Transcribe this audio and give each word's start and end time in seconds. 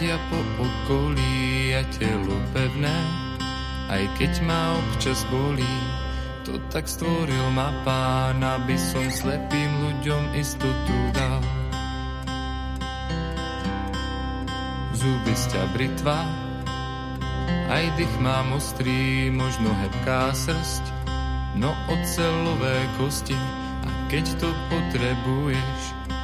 Ladia 0.00 0.16
po 0.32 0.40
okolí 0.64 1.76
a 1.76 1.84
telo 1.92 2.32
pevné, 2.56 2.98
aj 3.92 4.08
keď 4.16 4.32
ma 4.48 4.72
občas 4.80 5.28
bolí. 5.28 5.76
To 6.48 6.56
tak 6.72 6.88
stvoril 6.88 7.52
ma 7.52 7.68
pán, 7.84 8.40
aby 8.40 8.80
som 8.80 9.04
slepým 9.12 9.68
ľuďom 9.68 10.40
istotu 10.40 10.96
dal. 11.12 11.44
Zuby 14.96 15.36
sťa 15.36 15.68
britva, 15.76 16.24
aj 17.68 17.84
dých 18.00 18.16
mám 18.24 18.56
ostrý, 18.56 19.28
možno 19.28 19.68
hebká 19.84 20.32
srst, 20.32 20.84
no 21.60 21.76
ocelové 21.92 22.88
kosti. 22.96 23.36
A 23.84 23.88
keď 24.08 24.24
to 24.40 24.48
potrebuješ, 24.72 25.80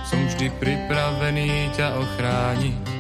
som 0.08 0.24
vždy 0.32 0.48
pripravený 0.64 1.76
ťa 1.76 1.92
ochrániť. 1.92 2.95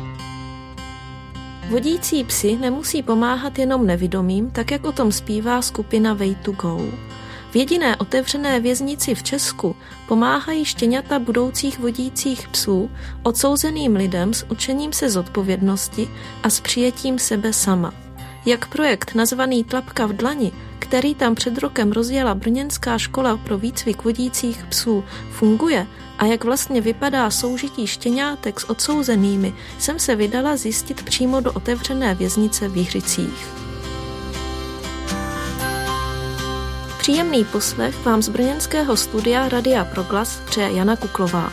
Vodící 1.70 2.24
psy 2.24 2.56
nemusí 2.56 3.02
pomáhat 3.02 3.58
jenom 3.58 3.86
nevidomým, 3.86 4.50
tak 4.50 4.70
jak 4.70 4.84
o 4.84 4.92
tom 4.92 5.12
zpívá 5.12 5.62
skupina 5.62 6.14
Way 6.14 6.34
to 6.34 6.52
Go. 6.52 6.80
V 7.50 7.56
jediné 7.56 7.96
otevřené 7.96 8.60
věznici 8.60 9.14
v 9.14 9.22
Česku 9.22 9.76
pomáhají 10.08 10.64
štěňata 10.64 11.18
budoucích 11.18 11.78
vodících 11.78 12.48
psů 12.48 12.90
odsouzeným 13.22 13.96
lidem 13.96 14.34
s 14.34 14.46
učením 14.50 14.92
se 14.92 15.10
zodpovědnosti 15.10 16.08
a 16.42 16.50
s 16.50 16.60
přijetím 16.60 17.18
sebe 17.18 17.52
sama. 17.52 17.94
Jak 18.46 18.68
projekt 18.68 19.14
nazvaný 19.14 19.64
Tlapka 19.64 20.06
v 20.06 20.12
dlani, 20.12 20.52
který 20.78 21.14
tam 21.14 21.34
před 21.34 21.58
rokem 21.58 21.92
rozjela 21.92 22.34
Brněnská 22.34 22.98
škola 22.98 23.36
pro 23.36 23.58
výcvik 23.58 24.04
vodících 24.04 24.64
psů, 24.68 25.04
funguje 25.30 25.86
a 26.18 26.24
jak 26.24 26.44
vlastně 26.44 26.80
vypadá 26.80 27.30
soužití 27.30 27.86
štěňátek 27.86 28.60
s 28.60 28.70
odsouzenými, 28.70 29.54
jsem 29.78 29.98
se 29.98 30.16
vydala 30.16 30.56
zjistit 30.56 31.02
přímo 31.02 31.40
do 31.40 31.52
otevřené 31.52 32.14
věznice 32.14 32.68
v 32.68 32.76
Jiřicích. 32.76 33.48
Příjemný 36.98 37.44
poslech 37.44 38.04
vám 38.04 38.22
z 38.22 38.28
brněnského 38.28 38.96
studia 38.96 39.48
Radia 39.48 39.84
Proglas 39.84 40.40
přeje 40.44 40.72
Jana 40.72 40.96
Kuklová. 40.96 41.52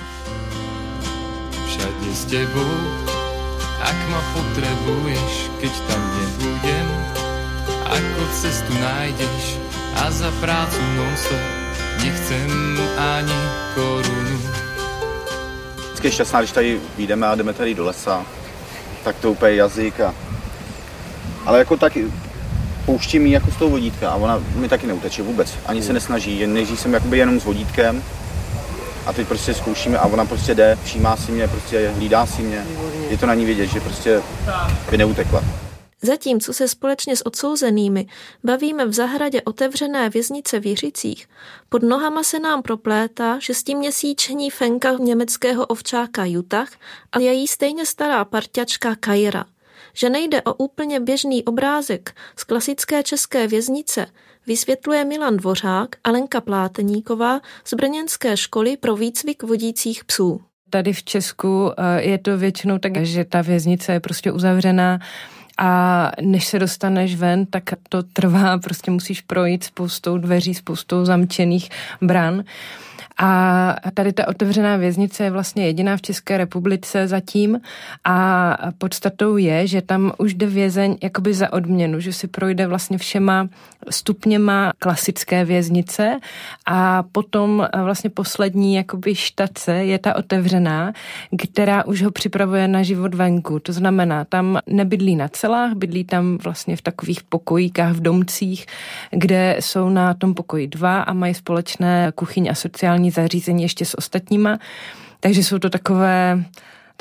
Všade 1.68 2.14
s 2.14 2.26
tebou, 2.26 2.74
ak 3.82 4.10
ma 4.10 4.22
potrebuješ, 4.34 5.50
keď 5.62 5.74
tam 5.88 6.02
nebudem, 6.18 6.88
ako 7.86 8.22
cestu 8.42 8.74
nájdeš 8.74 9.58
a 9.96 10.12
za 10.12 10.32
prácu 10.42 10.82
non-stop 10.98 11.63
nechcem 12.04 12.80
ani 12.98 13.34
korunu. 13.76 14.40
Vždycky 15.86 16.08
je 16.08 16.12
šťastná, 16.12 16.40
když 16.40 16.52
tady 16.52 16.80
vyjdeme 16.98 17.28
a 17.28 17.36
jdeme 17.36 17.54
tady 17.54 17.74
do 17.74 17.86
lesa, 17.86 18.26
tak 19.04 19.16
to 19.16 19.32
úplně 19.32 19.54
jazyk 19.54 20.00
a... 20.00 20.14
Ale 21.46 21.60
jako 21.60 21.78
tak 21.78 21.98
pouštím 22.86 23.26
ji 23.26 23.34
jako 23.34 23.52
z 23.52 23.56
toho 23.56 23.70
vodítka 23.70 24.10
a 24.10 24.16
ona 24.16 24.42
mi 24.56 24.70
taky 24.70 24.88
neuteče 24.88 25.24
vůbec. 25.24 25.54
Ani 25.66 25.84
se 25.84 25.94
nesnaží, 25.94 26.48
nejdřív 26.48 26.80
jsem 26.80 26.94
jakoby 26.94 27.18
jenom 27.18 27.40
s 27.40 27.46
vodítkem 27.46 28.04
a 29.06 29.14
teď 29.14 29.28
prostě 29.28 29.54
zkoušíme 29.54 29.98
a 29.98 30.06
ona 30.06 30.26
prostě 30.26 30.56
jde, 30.56 30.78
všímá 30.84 31.18
si 31.18 31.32
mě, 31.32 31.48
prostě 31.48 31.92
hlídá 31.96 32.26
si 32.26 32.42
mě. 32.42 32.64
Je 33.10 33.18
to 33.18 33.26
na 33.26 33.34
ní 33.34 33.46
vidět, 33.46 33.68
že 33.68 33.80
prostě 33.80 34.22
by 34.92 34.98
neutekla. 34.98 35.44
Zatímco 36.06 36.54
se 36.54 36.68
společně 36.68 37.16
s 37.16 37.26
odsouzenými 37.26 38.08
bavíme 38.44 38.86
v 38.86 38.94
zahradě 38.94 39.42
otevřené 39.42 40.10
věznice 40.10 40.60
v 40.60 40.66
Jiřicích, 40.66 41.28
pod 41.70 41.84
nohama 41.84 42.24
se 42.24 42.40
nám 42.40 42.62
proplétá 42.62 43.40
šestiměsíční 43.40 44.50
fenka 44.50 44.92
německého 45.00 45.66
ovčáka 45.66 46.26
Jutach 46.26 46.70
a 47.12 47.20
její 47.20 47.48
stejně 47.48 47.86
stará 47.86 48.26
parťačka 48.26 48.96
Kajra. 48.96 49.46
Že 49.94 50.10
nejde 50.10 50.42
o 50.42 50.54
úplně 50.54 51.00
běžný 51.00 51.44
obrázek 51.44 52.16
z 52.36 52.44
klasické 52.44 53.04
české 53.04 53.48
věznice, 53.48 54.08
vysvětluje 54.48 55.06
Milan 55.06 55.38
Dvořák 55.38 55.96
a 56.04 56.12
Lenka 56.12 56.42
Pláteníková 56.42 57.42
z 57.66 57.74
Brněnské 57.74 58.38
školy 58.38 58.78
pro 58.78 58.96
výcvik 58.96 59.44
vodících 59.44 60.06
psů. 60.06 60.42
Tady 60.70 60.94
v 60.94 61.04
Česku 61.04 61.72
eh, 61.78 62.02
je 62.02 62.18
to 62.18 62.38
většinou 62.38 62.78
tak, 62.78 63.06
že 63.06 63.26
ta 63.26 63.42
věznice 63.42 63.94
je 63.94 64.00
prostě 64.00 64.32
uzavřená 64.32 65.00
a 65.58 66.12
než 66.22 66.48
se 66.48 66.60
dostaneš 66.60 67.16
ven, 67.16 67.46
tak 67.46 67.64
to 67.90 68.04
trvá, 68.04 68.58
prostě 68.58 68.92
musíš 68.92 69.22
projít 69.22 69.64
spoustou 69.64 70.18
dveří, 70.18 70.54
spoustou 70.54 71.06
zamčených 71.06 71.70
bran. 72.02 72.44
A 73.18 73.76
tady 73.94 74.14
ta 74.14 74.28
otevřená 74.28 74.78
věznice 74.78 75.24
je 75.24 75.32
vlastně 75.32 75.66
jediná 75.66 75.98
v 75.98 76.02
České 76.02 76.38
republice 76.38 77.08
zatím 77.08 77.60
a 78.04 78.58
podstatou 78.78 79.38
je, 79.38 79.68
že 79.68 79.82
tam 79.82 80.12
už 80.18 80.34
jde 80.34 80.48
vězeň 80.48 80.98
jakoby 81.04 81.34
za 81.34 81.54
odměnu, 81.54 82.00
že 82.00 82.14
si 82.14 82.28
projde 82.28 82.68
vlastně 82.68 82.98
všema 82.98 83.48
stupněma 83.90 84.72
klasické 84.80 85.46
věznice 85.46 86.20
a 86.66 87.04
potom 87.04 87.68
vlastně 87.84 88.10
poslední 88.10 88.76
jakoby 88.76 89.16
štace 89.16 89.74
je 89.74 90.00
ta 90.00 90.16
otevřená, 90.16 90.94
která 91.50 91.86
už 91.86 92.02
ho 92.02 92.12
připravuje 92.12 92.68
na 92.68 92.84
život 92.84 93.14
venku. 93.14 93.60
To 93.60 93.74
znamená, 93.74 94.26
tam 94.26 94.60
nebydlí 94.68 95.16
na 95.16 95.28
celách, 95.28 95.74
bydlí 95.74 96.04
tam 96.04 96.38
vlastně 96.38 96.76
v 96.76 96.82
takových 96.82 97.24
pokojíkách, 97.24 97.94
v 97.94 98.02
domcích, 98.02 98.66
kde 99.12 99.58
jsou 99.60 99.90
na 99.90 100.14
tom 100.14 100.34
pokoji 100.34 100.68
dva 100.68 101.02
a 101.02 101.14
mají 101.14 101.34
společné 101.34 102.12
kuchyň 102.16 102.50
a 102.52 102.56
sociální 102.56 103.03
zařízení 103.12 103.64
ještě 103.64 103.86
s 103.86 103.98
ostatníma. 103.98 104.60
Takže 105.20 105.44
jsou 105.44 105.60
to 105.60 105.70
takové 105.70 106.44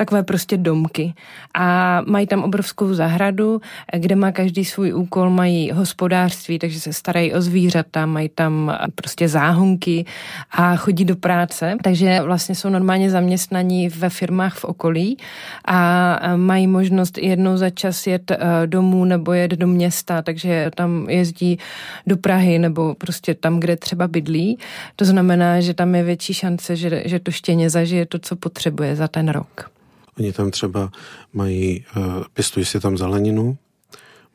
takové 0.03 0.23
prostě 0.23 0.57
domky. 0.57 1.15
A 1.55 2.01
mají 2.07 2.27
tam 2.27 2.43
obrovskou 2.43 2.95
zahradu, 2.95 3.61
kde 3.97 4.17
má 4.17 4.33
každý 4.33 4.65
svůj 4.65 4.95
úkol, 4.95 5.31
mají 5.31 5.71
hospodářství, 5.71 6.59
takže 6.59 6.81
se 6.81 6.93
starají 6.93 7.35
o 7.35 7.41
zvířata, 7.41 8.07
mají 8.07 8.29
tam 8.29 8.79
prostě 8.95 9.29
záhonky 9.29 10.05
a 10.51 10.77
chodí 10.77 11.05
do 11.05 11.17
práce, 11.17 11.77
takže 11.83 12.21
vlastně 12.21 12.55
jsou 12.55 12.69
normálně 12.69 13.11
zaměstnaní 13.11 13.89
ve 13.89 14.11
firmách 14.11 14.55
v 14.59 14.65
okolí 14.65 15.17
a 15.65 16.19
mají 16.37 16.67
možnost 16.67 17.19
jednou 17.19 17.57
za 17.57 17.71
čas 17.71 18.07
jet 18.07 18.31
eh, 18.31 18.67
domů 18.67 19.05
nebo 19.05 19.33
jet 19.33 19.51
do 19.51 19.67
města, 19.67 20.23
takže 20.23 20.71
tam 20.75 21.07
jezdí 21.11 21.59
do 22.07 22.17
Prahy 22.17 22.59
nebo 22.59 22.95
prostě 22.95 23.35
tam, 23.35 23.61
kde 23.61 23.77
třeba 23.77 24.09
bydlí. 24.09 24.59
To 24.97 25.05
znamená, 25.05 25.61
že 25.61 25.75
tam 25.75 25.95
je 25.95 26.03
větší 26.03 26.35
šance, 26.35 26.77
že, 26.77 27.03
že 27.05 27.19
to 27.21 27.31
štěně 27.31 27.71
zažije 27.71 28.07
to, 28.07 28.19
co 28.19 28.37
potřebuje 28.37 28.97
za 28.97 29.09
ten 29.09 29.29
rok. 29.29 29.71
Oni 30.19 30.33
tam 30.33 30.51
třeba 30.51 30.91
mají, 31.33 31.85
uh, 31.97 32.25
pěstují 32.35 32.67
si 32.67 32.81
tam 32.81 32.99
zeleninu, 32.99 33.59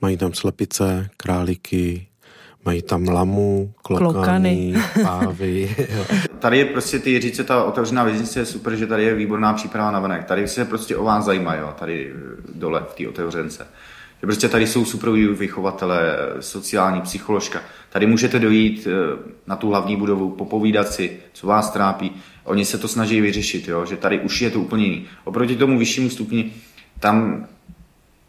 mají 0.02 0.18
tam 0.18 0.34
slepice, 0.34 1.10
králíky, 1.18 2.08
mají 2.66 2.82
tam 2.82 3.08
lamu, 3.08 3.74
klokany, 3.82 4.14
klokany. 4.14 4.74
pávy. 5.04 5.76
tady 6.40 6.58
je 6.58 6.66
prostě 6.66 7.00
ty 7.00 7.20
říce, 7.20 7.44
ta 7.44 7.64
otevřená 7.64 8.04
věznice 8.04 8.40
je 8.40 8.46
super, 8.46 8.76
že 8.76 8.88
tady 8.88 9.04
je 9.04 9.16
výborná 9.16 9.54
příprava 9.54 9.92
na 9.92 10.00
venek. 10.00 10.24
Tady 10.26 10.48
se 10.48 10.66
prostě 10.66 10.96
o 10.96 11.04
vás 11.04 11.26
zajímají, 11.26 11.60
jo, 11.60 11.74
tady 11.80 12.14
dole 12.56 12.84
v 12.90 12.94
té 12.94 13.08
otevřence. 13.08 13.68
Že 14.22 14.28
prostě 14.28 14.50
tady 14.50 14.68
jsou 14.68 14.86
super 14.86 15.10
vychovatele, 15.10 16.18
sociální 16.40 17.02
psycholožka. 17.02 17.62
Tady 17.90 18.08
můžete 18.08 18.40
dojít 18.40 18.88
eh, 18.88 19.18
na 19.48 19.56
tu 19.56 19.70
hlavní 19.70 19.96
budovu, 19.98 20.30
popovídat 20.30 20.88
si, 20.88 21.20
co 21.34 21.48
vás 21.48 21.72
trápí. 21.72 22.12
Oni 22.48 22.66
se 22.66 22.78
to 22.78 22.88
snaží 22.88 23.22
vyřešit, 23.22 23.68
jo? 23.68 23.86
že 23.86 23.98
tady 23.98 24.20
už 24.20 24.42
je 24.42 24.50
to 24.50 24.60
úplně 24.60 24.86
jiný. 24.86 25.08
Oproti 25.24 25.56
tomu 25.56 25.80
vyššímu 25.80 26.10
stupni, 26.10 26.54
tam 27.00 27.48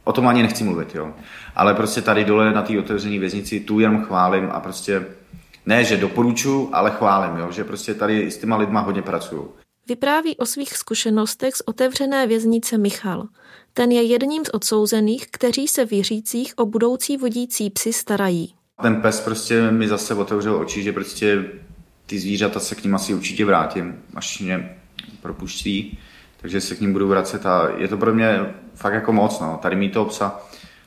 o 0.04 0.12
tom 0.12 0.28
ani 0.28 0.42
nechci 0.42 0.64
mluvit, 0.64 0.94
jo. 0.94 1.14
Ale 1.56 1.74
prostě 1.74 2.02
tady 2.02 2.24
dole 2.24 2.52
na 2.52 2.62
té 2.62 2.78
otevřené 2.78 3.18
věznici 3.18 3.60
tu 3.60 3.80
jenom 3.80 4.04
chválím 4.04 4.48
a 4.52 4.60
prostě 4.60 5.06
ne, 5.66 5.84
že 5.84 5.96
doporučuji, 5.96 6.70
ale 6.72 6.90
chválím, 6.90 7.36
jo? 7.36 7.52
že 7.52 7.64
prostě 7.64 7.94
tady 7.94 8.30
s 8.30 8.38
těma 8.38 8.56
lidma 8.56 8.80
hodně 8.80 9.02
pracuju. 9.02 9.54
Vypráví 9.88 10.36
o 10.36 10.46
svých 10.46 10.76
zkušenostech 10.76 11.56
z 11.56 11.62
otevřené 11.66 12.26
věznice 12.26 12.78
Michal. 12.78 13.28
Ten 13.72 13.90
je 13.92 14.02
jedním 14.02 14.44
z 14.44 14.50
odsouzených, 14.52 15.26
kteří 15.30 15.68
se 15.68 15.86
v 15.86 15.92
Jiřících 15.92 16.52
o 16.56 16.66
budoucí 16.66 17.16
vodící 17.16 17.70
psy 17.70 17.92
starají. 17.92 18.54
Ten 18.82 19.02
pes 19.02 19.20
prostě 19.20 19.70
mi 19.70 19.88
zase 19.88 20.14
otevřel 20.14 20.56
oči, 20.56 20.82
že 20.82 20.92
prostě 20.92 21.44
ty 22.08 22.18
zvířata 22.18 22.60
se 22.60 22.74
k 22.74 22.84
ním 22.84 22.94
asi 22.94 23.14
určitě 23.14 23.44
vrátím, 23.44 24.02
až 24.14 24.40
mě 24.40 24.76
propuští, 25.22 25.98
takže 26.40 26.60
se 26.60 26.74
k 26.74 26.80
ním 26.80 26.92
budu 26.92 27.08
vracet 27.08 27.46
a 27.46 27.68
je 27.76 27.88
to 27.88 27.96
pro 27.96 28.14
mě 28.14 28.40
fakt 28.74 28.94
jako 28.94 29.12
moc, 29.12 29.40
no. 29.40 29.58
Tady 29.62 29.76
mít 29.76 29.92
toho 29.92 30.04
psa, 30.04 30.40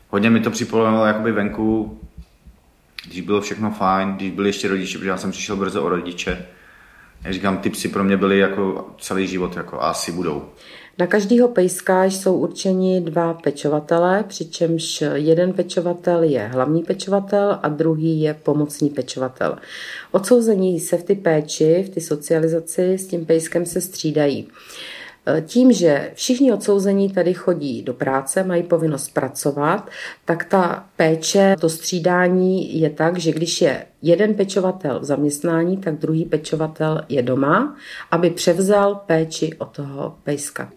hodně 0.09 0.29
mi 0.29 0.39
to 0.39 0.51
připomínalo 0.51 1.05
jakoby 1.05 1.31
venku, 1.31 1.99
když 3.07 3.21
bylo 3.21 3.41
všechno 3.41 3.71
fajn, 3.71 4.13
když 4.13 4.31
byli 4.31 4.49
ještě 4.49 4.67
rodiče, 4.67 4.97
protože 4.97 5.09
já 5.09 5.17
jsem 5.17 5.31
přišel 5.31 5.55
brzo 5.55 5.83
o 5.83 5.89
rodiče, 5.89 6.45
já 7.23 7.31
říkám, 7.31 7.57
ty 7.57 7.69
psy 7.69 7.87
pro 7.87 8.03
mě 8.03 8.17
byly 8.17 8.39
jako 8.39 8.95
celý 8.99 9.27
život, 9.27 9.57
jako 9.57 9.81
asi 9.81 10.11
budou. 10.11 10.49
Na 10.97 11.07
každého 11.07 11.47
pejska 11.47 12.03
jsou 12.03 12.37
určeni 12.37 13.01
dva 13.01 13.33
pečovatelé, 13.33 14.23
přičemž 14.27 15.03
jeden 15.13 15.53
pečovatel 15.53 16.23
je 16.23 16.47
hlavní 16.47 16.83
pečovatel 16.83 17.59
a 17.63 17.69
druhý 17.69 18.21
je 18.21 18.33
pomocný 18.33 18.89
pečovatel. 18.89 19.57
Odsouzení 20.11 20.79
se 20.79 20.97
v 20.97 21.03
ty 21.03 21.15
péči, 21.15 21.83
v 21.87 21.89
ty 21.89 22.01
socializaci 22.01 22.93
s 22.93 23.07
tím 23.07 23.25
pejskem 23.25 23.65
se 23.65 23.81
střídají. 23.81 24.47
E, 25.27 25.41
tím, 25.41 25.71
že 25.71 26.11
všichni 26.13 26.53
odsouzení 26.53 27.09
tady 27.09 27.33
chodí 27.33 27.81
do 27.81 27.93
práce, 27.93 28.43
mají 28.43 28.63
povinnost 28.63 29.13
pracovat, 29.13 29.89
tak 30.25 30.45
ta 30.45 30.85
péče, 30.95 31.55
to 31.59 31.69
střídání 31.69 32.79
je 32.79 32.89
tak, 32.89 33.17
že 33.17 33.31
když 33.31 33.61
je 33.61 33.85
jeden 34.01 34.33
pečovatel 34.33 34.99
v 34.99 35.03
zaměstnání, 35.03 35.77
tak 35.77 35.95
druhý 35.95 36.25
pečovatel 36.25 37.01
je 37.09 37.21
doma, 37.21 37.75
aby 38.11 38.29
převzal 38.29 38.95
péči 38.95 39.53
o 39.57 39.65
toho 39.65 40.15
pejska. 40.23 40.71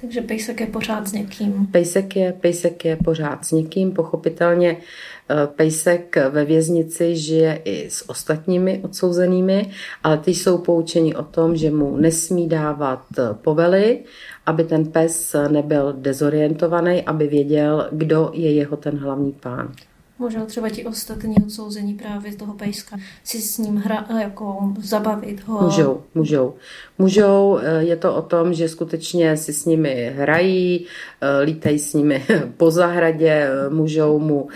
Takže 0.00 0.20
pejsek 0.20 0.60
je 0.60 0.66
pořád 0.66 1.08
s 1.08 1.12
někým. 1.12 1.66
Pejsek 1.66 2.16
je, 2.16 2.32
pejsek 2.32 2.84
je 2.84 2.96
pořád 2.96 3.44
s 3.44 3.52
někým. 3.52 3.92
Pochopitelně 3.92 4.76
eh, 4.76 5.46
pejsek 5.46 6.16
ve 6.30 6.44
věznici 6.44 7.16
žije 7.16 7.60
i 7.64 7.90
s 7.90 8.08
ostatními 8.10 8.80
odsouzenými, 8.84 9.70
ale 10.02 10.18
ty 10.18 10.30
jsou 10.30 10.58
poučeni 10.58 11.14
o 11.14 11.22
tom, 11.22 11.56
že 11.56 11.70
mu 11.70 11.96
nesmí 11.96 12.48
dávat 12.48 13.04
eh, 13.18 13.22
povely, 13.34 13.98
aby 14.46 14.64
ten 14.64 14.86
pes 14.86 15.36
nebyl 15.48 15.92
dezorientovaný, 15.92 17.02
aby 17.02 17.28
věděl, 17.28 17.88
kdo 17.92 18.30
je 18.34 18.54
jeho 18.54 18.76
ten 18.76 18.98
hlavní 18.98 19.32
pán. 19.32 19.72
Možná 20.20 20.46
třeba 20.46 20.68
ti 20.68 20.84
ostatní 20.84 21.36
odsouzení 21.46 21.94
právě 21.94 22.32
z 22.32 22.36
toho 22.36 22.54
pejska 22.54 22.96
si 23.24 23.40
s 23.40 23.58
ním 23.58 23.76
hra, 23.76 24.06
jako 24.20 24.74
zabavit 24.82 25.46
ho. 25.46 25.62
Můžou, 25.62 26.02
můžou. 26.14 26.54
Můžou, 26.98 27.58
eh, 27.62 27.82
je 27.84 27.96
to 27.96 28.14
o 28.14 28.22
tom, 28.22 28.54
že 28.54 28.68
skutečně 28.68 29.36
si 29.36 29.52
s 29.52 29.64
nimi 29.64 30.12
hrají, 30.16 30.86
eh, 31.20 31.42
lítají 31.42 31.78
s 31.78 31.94
nimi 31.94 32.24
po 32.56 32.70
zahradě, 32.70 33.30
eh, 33.30 33.70
můžou 33.70 34.18
mu 34.18 34.48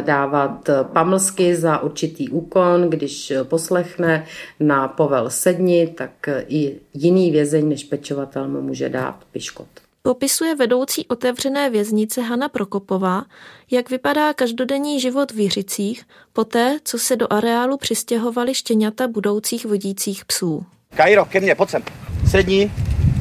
dávat 0.00 0.70
pamlsky 0.82 1.56
za 1.56 1.82
určitý 1.82 2.28
úkon, 2.28 2.90
když 2.90 3.32
poslechne 3.42 4.24
na 4.60 4.88
povel 4.88 5.30
sedni, 5.30 5.86
tak 5.86 6.28
i 6.48 6.80
jiný 6.94 7.30
vězeň 7.30 7.68
než 7.68 7.84
pečovatel 7.84 8.48
mu 8.48 8.62
může 8.62 8.88
dát 8.88 9.24
piškot. 9.32 9.81
Popisuje 10.04 10.54
vedoucí 10.54 11.06
otevřené 11.06 11.70
věznice 11.70 12.22
Hana 12.22 12.48
Prokopová, 12.48 13.24
jak 13.70 13.90
vypadá 13.90 14.34
každodenní 14.34 15.00
život 15.00 15.32
v 15.32 15.38
Jiřicích 15.38 16.04
poté, 16.32 16.78
co 16.84 16.98
se 16.98 17.16
do 17.16 17.32
areálu 17.32 17.76
přistěhovali 17.76 18.54
štěňata 18.54 19.08
budoucích 19.08 19.66
vodících 19.66 20.24
psů. 20.24 20.66
Kajro, 20.96 21.24
ke 21.24 21.40
mně, 21.40 21.54
pojď 21.54 21.70
sem. 21.70 21.82
Sedni, 22.30 22.72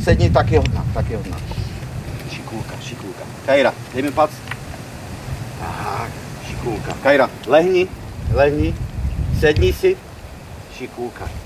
sedni, 0.04 0.30
tak 0.30 0.52
je 0.52 0.60
hodná, 0.60 0.86
tak 0.94 1.10
je 1.10 1.18
hodná. 1.18 1.38
Šikulka, 2.30 2.80
šikulka. 2.80 3.24
Kajra, 3.46 3.74
dej 3.94 4.04
mi 4.04 4.12
pac. 4.12 4.32
Tak, 5.60 6.12
šikulka. 6.48 6.94
Kajra, 7.04 7.30
lehni, 7.48 7.88
lehni, 8.34 8.76
sedni 9.40 9.74
si, 9.74 9.98
šikulka. 10.78 11.41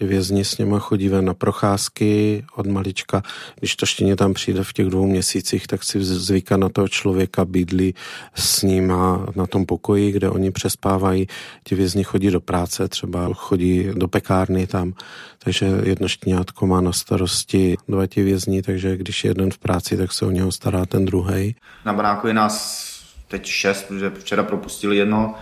Ti 0.00 0.06
vězni 0.06 0.44
s 0.44 0.58
něma 0.58 0.78
chodíme 0.78 1.22
na 1.22 1.34
procházky 1.34 2.44
od 2.56 2.66
malička. 2.66 3.22
Když 3.58 3.76
to 3.76 3.86
štěně 3.86 4.16
tam 4.16 4.34
přijde 4.34 4.64
v 4.64 4.72
těch 4.72 4.86
dvou 4.86 5.06
měsících, 5.06 5.66
tak 5.66 5.84
si 5.84 6.04
zvyká 6.04 6.56
na 6.56 6.68
toho 6.68 6.88
člověka, 6.88 7.44
bydlí 7.44 7.94
s 8.34 8.62
nima 8.62 9.26
na 9.36 9.46
tom 9.46 9.66
pokoji, 9.66 10.12
kde 10.12 10.30
oni 10.30 10.50
přespávají. 10.50 11.26
Ti 11.64 11.74
vězni 11.74 12.04
chodí 12.04 12.30
do 12.30 12.40
práce, 12.40 12.88
třeba 12.88 13.28
chodí 13.34 13.88
do 13.94 14.08
pekárny 14.08 14.66
tam. 14.66 14.92
Takže 15.38 15.66
jedno 15.84 16.08
štěňátko 16.08 16.66
má 16.66 16.80
na 16.80 16.92
starosti 16.92 17.76
dva 17.88 18.06
ti 18.06 18.22
vězni, 18.22 18.62
takže 18.62 18.96
když 18.96 19.24
je 19.24 19.30
jeden 19.30 19.50
v 19.50 19.58
práci, 19.58 19.96
tak 19.96 20.12
se 20.12 20.26
o 20.26 20.30
něho 20.30 20.52
stará 20.52 20.86
ten 20.86 21.04
druhý. 21.04 21.56
Na 21.84 21.92
baráku 21.92 22.26
je 22.26 22.34
nás 22.34 22.86
teď 23.28 23.46
šest, 23.46 23.82
protože 23.88 24.10
včera 24.10 24.42
propustili 24.42 24.96
jedno, 24.96 25.34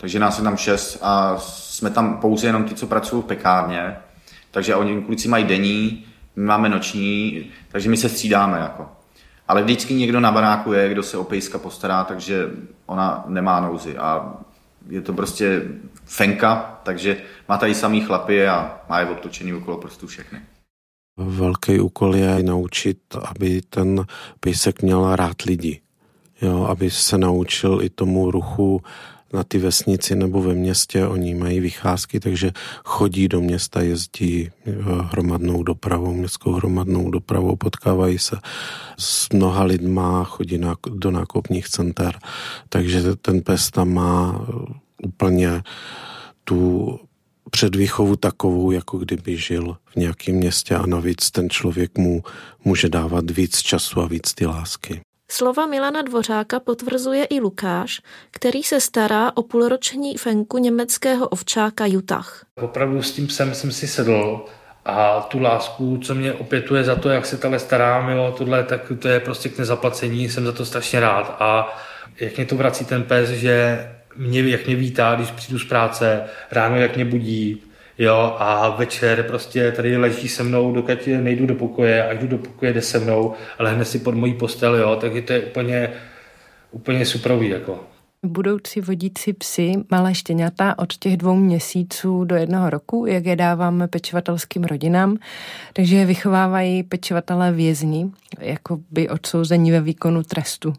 takže 0.00 0.18
nás 0.18 0.38
je 0.38 0.44
tam 0.44 0.56
šest 0.56 0.98
a 1.02 1.38
jsme 1.38 1.90
tam 1.90 2.20
pouze 2.20 2.46
jenom 2.46 2.64
ty, 2.64 2.74
co 2.74 2.86
pracují 2.86 3.22
v 3.22 3.26
pekárně, 3.26 3.96
takže 4.50 4.74
oni 4.74 5.02
kluci 5.02 5.28
mají 5.28 5.44
denní, 5.44 6.04
my 6.36 6.44
máme 6.44 6.68
noční, 6.68 7.44
takže 7.68 7.90
my 7.90 7.96
se 7.96 8.08
střídáme 8.08 8.58
jako. 8.58 8.88
Ale 9.48 9.62
vždycky 9.62 9.94
někdo 9.94 10.20
na 10.20 10.32
baráku 10.32 10.72
je, 10.72 10.88
kdo 10.88 11.02
se 11.02 11.16
o 11.16 11.24
pejska 11.24 11.58
postará, 11.58 12.04
takže 12.04 12.50
ona 12.86 13.24
nemá 13.26 13.60
nouzy 13.60 13.98
a 13.98 14.34
je 14.88 15.00
to 15.00 15.12
prostě 15.12 15.62
fenka, 16.04 16.80
takže 16.82 17.16
má 17.48 17.58
tady 17.58 17.74
samý 17.74 18.00
chlapy 18.00 18.48
a 18.48 18.80
má 18.88 19.00
je 19.00 19.06
obtočený 19.06 19.54
okolo 19.54 19.76
prstů 19.76 20.06
všechny. 20.06 20.40
Velký 21.16 21.80
úkol 21.80 22.16
je 22.16 22.42
naučit, 22.42 22.98
aby 23.24 23.62
ten 23.62 24.04
pejsek 24.40 24.82
měl 24.82 25.16
rád 25.16 25.42
lidi. 25.42 25.80
Jo, 26.42 26.64
aby 26.64 26.90
se 26.90 27.18
naučil 27.18 27.78
i 27.82 27.90
tomu 27.90 28.30
ruchu 28.30 28.82
na 29.32 29.44
ty 29.44 29.58
vesnici 29.58 30.14
nebo 30.14 30.42
ve 30.42 30.54
městě, 30.54 31.06
oni 31.06 31.34
mají 31.34 31.60
vycházky, 31.60 32.20
takže 32.20 32.52
chodí 32.84 33.28
do 33.28 33.40
města, 33.40 33.80
jezdí 33.80 34.50
eh, 34.66 34.72
hromadnou 35.12 35.62
dopravou, 35.62 36.14
městskou 36.14 36.52
hromadnou 36.52 37.10
dopravou, 37.10 37.56
potkávají 37.56 38.18
se 38.18 38.36
s 38.98 39.28
mnoha 39.32 39.64
lidma, 39.64 40.24
chodí 40.24 40.60
do 40.94 41.10
nákupních 41.10 41.68
center, 41.68 42.18
takže 42.68 43.16
ten 43.16 43.40
pes 43.40 43.70
tam 43.70 43.94
má 43.94 44.46
eh, 44.48 44.52
úplně 45.02 45.62
tu 46.44 46.98
předvýchovu 47.50 48.16
takovou, 48.16 48.70
jako 48.70 48.98
kdyby 48.98 49.36
žil 49.36 49.76
v 49.84 49.96
nějakém 49.96 50.34
městě 50.34 50.74
a 50.74 50.86
navíc 50.86 51.30
ten 51.30 51.50
člověk 51.50 51.98
mu 51.98 52.22
může 52.64 52.88
dávat 52.88 53.30
víc 53.30 53.58
času 53.58 54.00
a 54.00 54.06
víc 54.06 54.34
ty 54.34 54.46
lásky. 54.46 55.00
Slova 55.32 55.66
Milana 55.66 56.02
Dvořáka 56.02 56.60
potvrzuje 56.60 57.24
i 57.24 57.40
Lukáš, 57.40 58.00
který 58.30 58.62
se 58.62 58.80
stará 58.80 59.32
o 59.34 59.42
půlroční 59.42 60.16
fenku 60.16 60.58
německého 60.58 61.28
ovčáka 61.28 61.86
Jutach. 61.86 62.44
Opravdu 62.54 63.02
s 63.02 63.12
tím 63.12 63.26
psem 63.26 63.54
jsem 63.54 63.72
si 63.72 63.88
sedl 63.88 64.44
a 64.84 65.20
tu 65.20 65.38
lásku, 65.38 65.98
co 65.98 66.14
mě 66.14 66.32
opětuje 66.32 66.84
za 66.84 66.94
to, 66.96 67.08
jak 67.08 67.26
se 67.26 67.36
tale 67.36 67.58
starám, 67.58 68.08
jo, 68.10 68.34
tohle, 68.38 68.64
tak 68.64 68.92
to 68.98 69.08
je 69.08 69.20
prostě 69.20 69.48
k 69.48 69.58
nezaplacení, 69.58 70.28
jsem 70.28 70.44
za 70.44 70.52
to 70.52 70.64
strašně 70.64 71.00
rád 71.00 71.36
a 71.40 71.78
jak 72.20 72.36
mě 72.36 72.46
to 72.46 72.56
vrací 72.56 72.84
ten 72.84 73.02
pes, 73.02 73.28
že 73.28 73.86
mě, 74.16 74.40
jak 74.40 74.66
mě 74.66 74.76
vítá, 74.76 75.14
když 75.14 75.30
přijdu 75.30 75.58
z 75.58 75.64
práce, 75.64 76.24
ráno 76.50 76.76
jak 76.76 76.96
mě 76.96 77.04
budí, 77.04 77.62
jo, 78.00 78.36
a 78.38 78.68
večer 78.68 79.22
prostě 79.22 79.72
tady 79.72 79.96
leží 79.96 80.28
se 80.28 80.42
mnou, 80.42 80.72
dokud 80.72 81.06
nejdu 81.06 81.46
do 81.46 81.54
pokoje, 81.54 82.08
až 82.08 82.18
jdu 82.18 82.26
do 82.26 82.38
pokoje, 82.38 82.72
jde 82.72 82.82
se 82.82 82.98
mnou, 82.98 83.34
ale 83.58 83.74
hned 83.74 83.84
si 83.84 83.98
pod 83.98 84.14
mojí 84.14 84.34
postel, 84.34 84.74
jo, 84.74 84.96
takže 85.00 85.22
to 85.22 85.32
je 85.32 85.40
úplně, 85.40 85.92
úplně 86.70 87.06
superový, 87.06 87.48
jako. 87.48 87.80
Budoucí 88.26 88.80
vodící 88.80 89.32
psy, 89.32 89.72
malé 89.90 90.14
štěňata 90.14 90.78
od 90.78 90.96
těch 90.96 91.16
dvou 91.16 91.34
měsíců 91.34 92.24
do 92.24 92.36
jednoho 92.36 92.70
roku, 92.70 93.06
jak 93.06 93.26
je 93.26 93.36
dáváme 93.36 93.88
pečovatelským 93.88 94.64
rodinám, 94.64 95.16
takže 95.72 95.96
je 95.96 96.06
vychovávají 96.06 96.82
pečovatelé 96.82 97.52
vězni, 97.52 98.10
jako 98.40 98.78
by 98.90 99.08
odsouzení 99.08 99.70
ve 99.70 99.80
výkonu 99.80 100.22
trestu. 100.22 100.72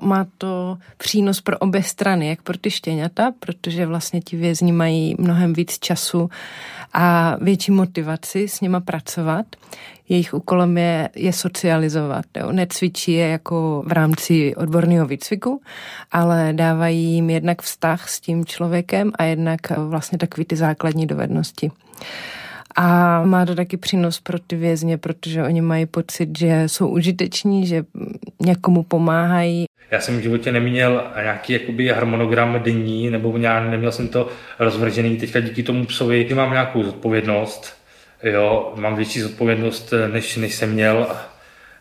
Má 0.00 0.26
to 0.38 0.78
přínos 0.96 1.40
pro 1.40 1.58
obě 1.58 1.82
strany, 1.82 2.28
jak 2.28 2.42
pro 2.42 2.58
ty 2.58 2.70
štěňata, 2.70 3.32
protože 3.40 3.86
vlastně 3.86 4.20
ti 4.20 4.36
vězni 4.36 4.72
mají 4.72 5.14
mnohem 5.18 5.52
víc 5.52 5.78
času 5.78 6.30
a 6.92 7.36
větší 7.40 7.72
motivaci 7.72 8.48
s 8.48 8.60
nima 8.60 8.80
pracovat. 8.80 9.46
Jejich 10.08 10.34
úkolem 10.34 10.78
je, 10.78 11.10
je 11.16 11.32
socializovat. 11.32 12.24
Jo. 12.36 12.52
Necvičí 12.52 13.12
je 13.12 13.28
jako 13.28 13.82
v 13.86 13.92
rámci 13.92 14.54
odborného 14.56 15.06
výcviku, 15.06 15.62
ale 16.12 16.52
dávají 16.52 17.04
jim 17.04 17.30
jednak 17.30 17.62
vztah 17.62 18.08
s 18.08 18.20
tím 18.20 18.44
člověkem 18.44 19.12
a 19.14 19.24
jednak 19.24 19.60
vlastně 19.76 20.18
takový 20.18 20.44
ty 20.44 20.56
základní 20.56 21.06
dovednosti. 21.06 21.70
A 22.76 23.22
má 23.24 23.46
to 23.46 23.54
taky 23.54 23.76
přínos 23.76 24.20
pro 24.20 24.38
ty 24.38 24.56
vězně, 24.56 24.98
protože 24.98 25.44
oni 25.44 25.60
mají 25.60 25.86
pocit, 25.86 26.38
že 26.38 26.64
jsou 26.66 26.88
užiteční, 26.88 27.66
že 27.66 27.84
někomu 28.40 28.82
pomáhají. 28.82 29.64
Já 29.90 30.00
jsem 30.00 30.18
v 30.18 30.22
životě 30.22 30.52
neměl 30.52 31.04
nějaký 31.22 31.52
jakoby 31.52 31.88
harmonogram 31.88 32.60
denní, 32.62 33.10
nebo 33.10 33.38
nějak, 33.38 33.70
neměl 33.70 33.92
jsem 33.92 34.08
to 34.08 34.28
rozvržený. 34.58 35.16
Teďka 35.16 35.40
díky 35.40 35.62
tomu 35.62 35.86
psovi 35.86 36.28
mám 36.34 36.52
nějakou 36.52 36.82
zodpovědnost. 36.82 37.80
Jo, 38.22 38.72
mám 38.76 38.96
větší 38.96 39.20
zodpovědnost, 39.20 39.94
než, 40.12 40.36
než 40.36 40.54
jsem 40.54 40.72
měl. 40.72 41.06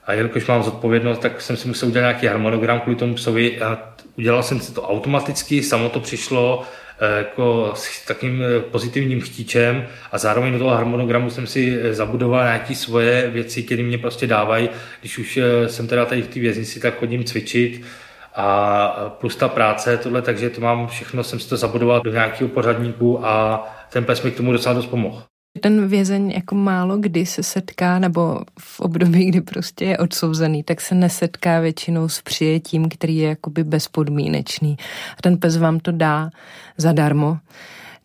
A 0.05 0.13
jelikož 0.13 0.47
mám 0.47 0.63
zodpovědnost, 0.63 1.19
tak 1.19 1.41
jsem 1.41 1.57
si 1.57 1.67
musel 1.67 1.89
udělat 1.89 2.03
nějaký 2.03 2.27
harmonogram 2.27 2.79
kvůli 2.79 2.95
tomu 2.95 3.13
psovi 3.13 3.61
a 3.61 3.93
udělal 4.17 4.43
jsem 4.43 4.59
si 4.59 4.73
to 4.73 4.81
automaticky, 4.81 5.63
samo 5.63 5.89
to 5.89 5.99
přišlo 5.99 6.63
jako 7.17 7.71
s 7.75 8.05
takým 8.05 8.43
eh, 8.43 8.59
pozitivním 8.59 9.21
chtíčem 9.21 9.87
a 10.11 10.17
zároveň 10.17 10.53
do 10.53 10.59
toho 10.59 10.71
harmonogramu 10.71 11.29
jsem 11.29 11.47
si 11.47 11.79
eh, 11.81 11.93
zabudoval 11.93 12.43
nějaké 12.43 12.75
svoje 12.75 13.29
věci, 13.29 13.63
které 13.63 13.83
mě 13.83 13.97
prostě 13.97 14.27
dávají. 14.27 14.69
Když 14.99 15.17
už 15.17 15.39
jsem 15.67 15.87
teda 15.87 16.05
tady 16.05 16.21
v 16.21 16.27
té 16.27 16.39
věznici, 16.39 16.79
tak 16.79 16.99
chodím 16.99 17.23
cvičit 17.23 17.81
a 18.35 18.87
plus 19.19 19.35
ta 19.35 19.47
práce, 19.47 19.97
tohle, 19.97 20.21
takže 20.21 20.49
to 20.49 20.61
mám 20.61 20.87
všechno, 20.87 21.23
jsem 21.23 21.39
si 21.39 21.49
to 21.49 21.57
zabudoval 21.57 22.01
do 22.01 22.11
nějakého 22.11 22.49
pořadníku 22.49 23.25
a 23.25 23.63
ten 23.89 24.05
pes 24.05 24.21
mi 24.23 24.31
k 24.31 24.37
tomu 24.37 24.51
docela 24.51 24.75
dost 24.75 24.85
pomohl. 24.85 25.28
Ten 25.61 25.87
vězeň 25.87 26.31
jako 26.31 26.55
málo 26.55 26.97
kdy 26.97 27.25
se 27.25 27.43
setká, 27.43 27.99
nebo 27.99 28.41
v 28.59 28.79
období, 28.79 29.25
kdy 29.25 29.41
prostě 29.41 29.85
je 29.85 29.97
odsouzený, 29.97 30.63
tak 30.63 30.81
se 30.81 30.95
nesetká 30.95 31.59
většinou 31.59 32.09
s 32.09 32.21
přijetím, 32.21 32.89
který 32.89 33.17
je 33.17 33.29
jakoby 33.29 33.63
bezpodmínečný. 33.63 34.77
A 35.17 35.21
ten 35.21 35.37
pes 35.37 35.57
vám 35.57 35.79
to 35.79 35.91
dá 35.91 36.29
zadarmo. 36.77 37.37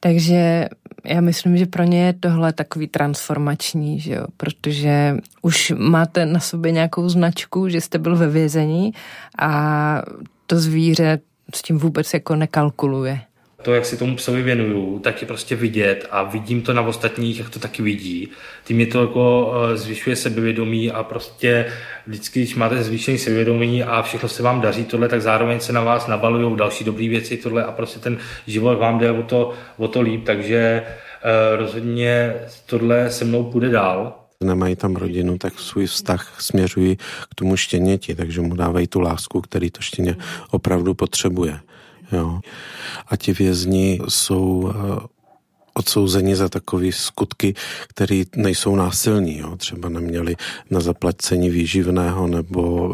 Takže 0.01 0.69
já 1.05 1.21
myslím, 1.21 1.57
že 1.57 1.67
pro 1.67 1.83
ně 1.83 2.07
je 2.07 2.13
tohle 2.13 2.53
takový 2.53 2.89
transformační, 2.89 4.01
že 4.01 4.15
jo? 4.15 4.27
protože 4.37 5.17
už 5.43 5.73
máte 5.77 6.27
na 6.27 6.41
sobě 6.41 6.73
nějakou 6.73 7.09
značku, 7.09 7.69
že 7.69 7.81
jste 7.81 7.99
byl 7.99 8.17
ve 8.17 8.29
vězení 8.29 8.93
a 9.39 10.03
to 10.47 10.59
zvíře 10.59 11.19
s 11.55 11.63
tím 11.63 11.79
vůbec 11.79 12.15
jako 12.15 12.37
nekalkuluje 12.37 13.21
to, 13.65 13.75
jak 13.75 13.87
si 13.87 13.97
tomu 13.97 14.17
psovi 14.17 14.43
věnuju, 14.43 14.99
tak 14.99 15.21
je 15.21 15.27
prostě 15.27 15.57
vidět 15.57 16.07
a 16.11 16.23
vidím 16.23 16.63
to 16.63 16.73
na 16.73 16.83
ostatních, 16.83 17.39
jak 17.39 17.51
to 17.51 17.59
taky 17.59 17.83
vidí. 17.83 18.29
Tím 18.65 18.77
mě 18.77 18.87
to 18.87 19.01
jako 19.01 19.55
eh, 19.55 19.77
zvyšuje 19.77 20.17
sebevědomí 20.17 20.91
a 20.91 21.03
prostě 21.03 21.67
vždycky, 22.07 22.41
když 22.41 22.55
máte 22.55 22.83
zvýšený 22.83 23.19
sebevědomí 23.19 23.83
a 23.83 24.03
všechno 24.03 24.29
se 24.29 24.43
vám 24.43 24.61
daří 24.61 24.85
tohle, 24.85 25.09
tak 25.09 25.23
zároveň 25.23 25.61
se 25.61 25.73
na 25.73 25.81
vás 25.81 26.07
nabalují 26.07 26.57
další 26.57 26.85
dobré 26.85 27.09
věci 27.09 27.37
tohle 27.37 27.65
a 27.65 27.73
prostě 27.73 28.01
ten 28.01 28.19
život 28.47 28.79
vám 28.79 28.99
jde 28.99 29.11
o 29.11 29.23
to, 29.23 29.53
o 29.77 29.89
to 29.89 30.01
líp, 30.01 30.25
takže 30.25 30.83
uh, 30.85 31.59
rozhodně 31.59 32.35
tohle 32.67 33.11
se 33.11 33.25
mnou 33.25 33.45
půjde 33.45 33.69
dál 33.69 34.13
nemají 34.45 34.77
tam 34.77 34.97
rodinu, 34.97 35.39
tak 35.39 35.61
svůj 35.61 35.87
vztah 35.87 36.41
směřují 36.41 36.97
k 37.31 37.35
tomu 37.35 37.57
štěněti, 37.57 38.15
takže 38.15 38.41
mu 38.41 38.55
dávají 38.55 38.87
tu 38.87 39.01
lásku, 39.01 39.41
který 39.41 39.71
to 39.71 39.81
štěně 39.81 40.17
opravdu 40.51 40.95
potřebuje. 40.95 41.61
Jo. 42.13 42.41
A 43.07 43.17
ti 43.17 43.33
vězni 43.33 44.01
jsou 44.09 44.73
eh, 44.75 45.07
odsouzeni 45.75 46.37
za 46.37 46.49
takové 46.49 46.93
skutky, 46.93 47.55
které 47.89 48.23
nejsou 48.37 48.77
násilní. 48.77 49.39
Jo. 49.39 49.57
Třeba 49.57 49.89
neměli 49.89 50.37
na 50.71 50.81
zaplacení 50.81 51.51
výživného 51.51 52.27
nebo 52.27 52.93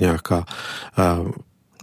nějaká 0.00 0.46
uh, 1.18 1.30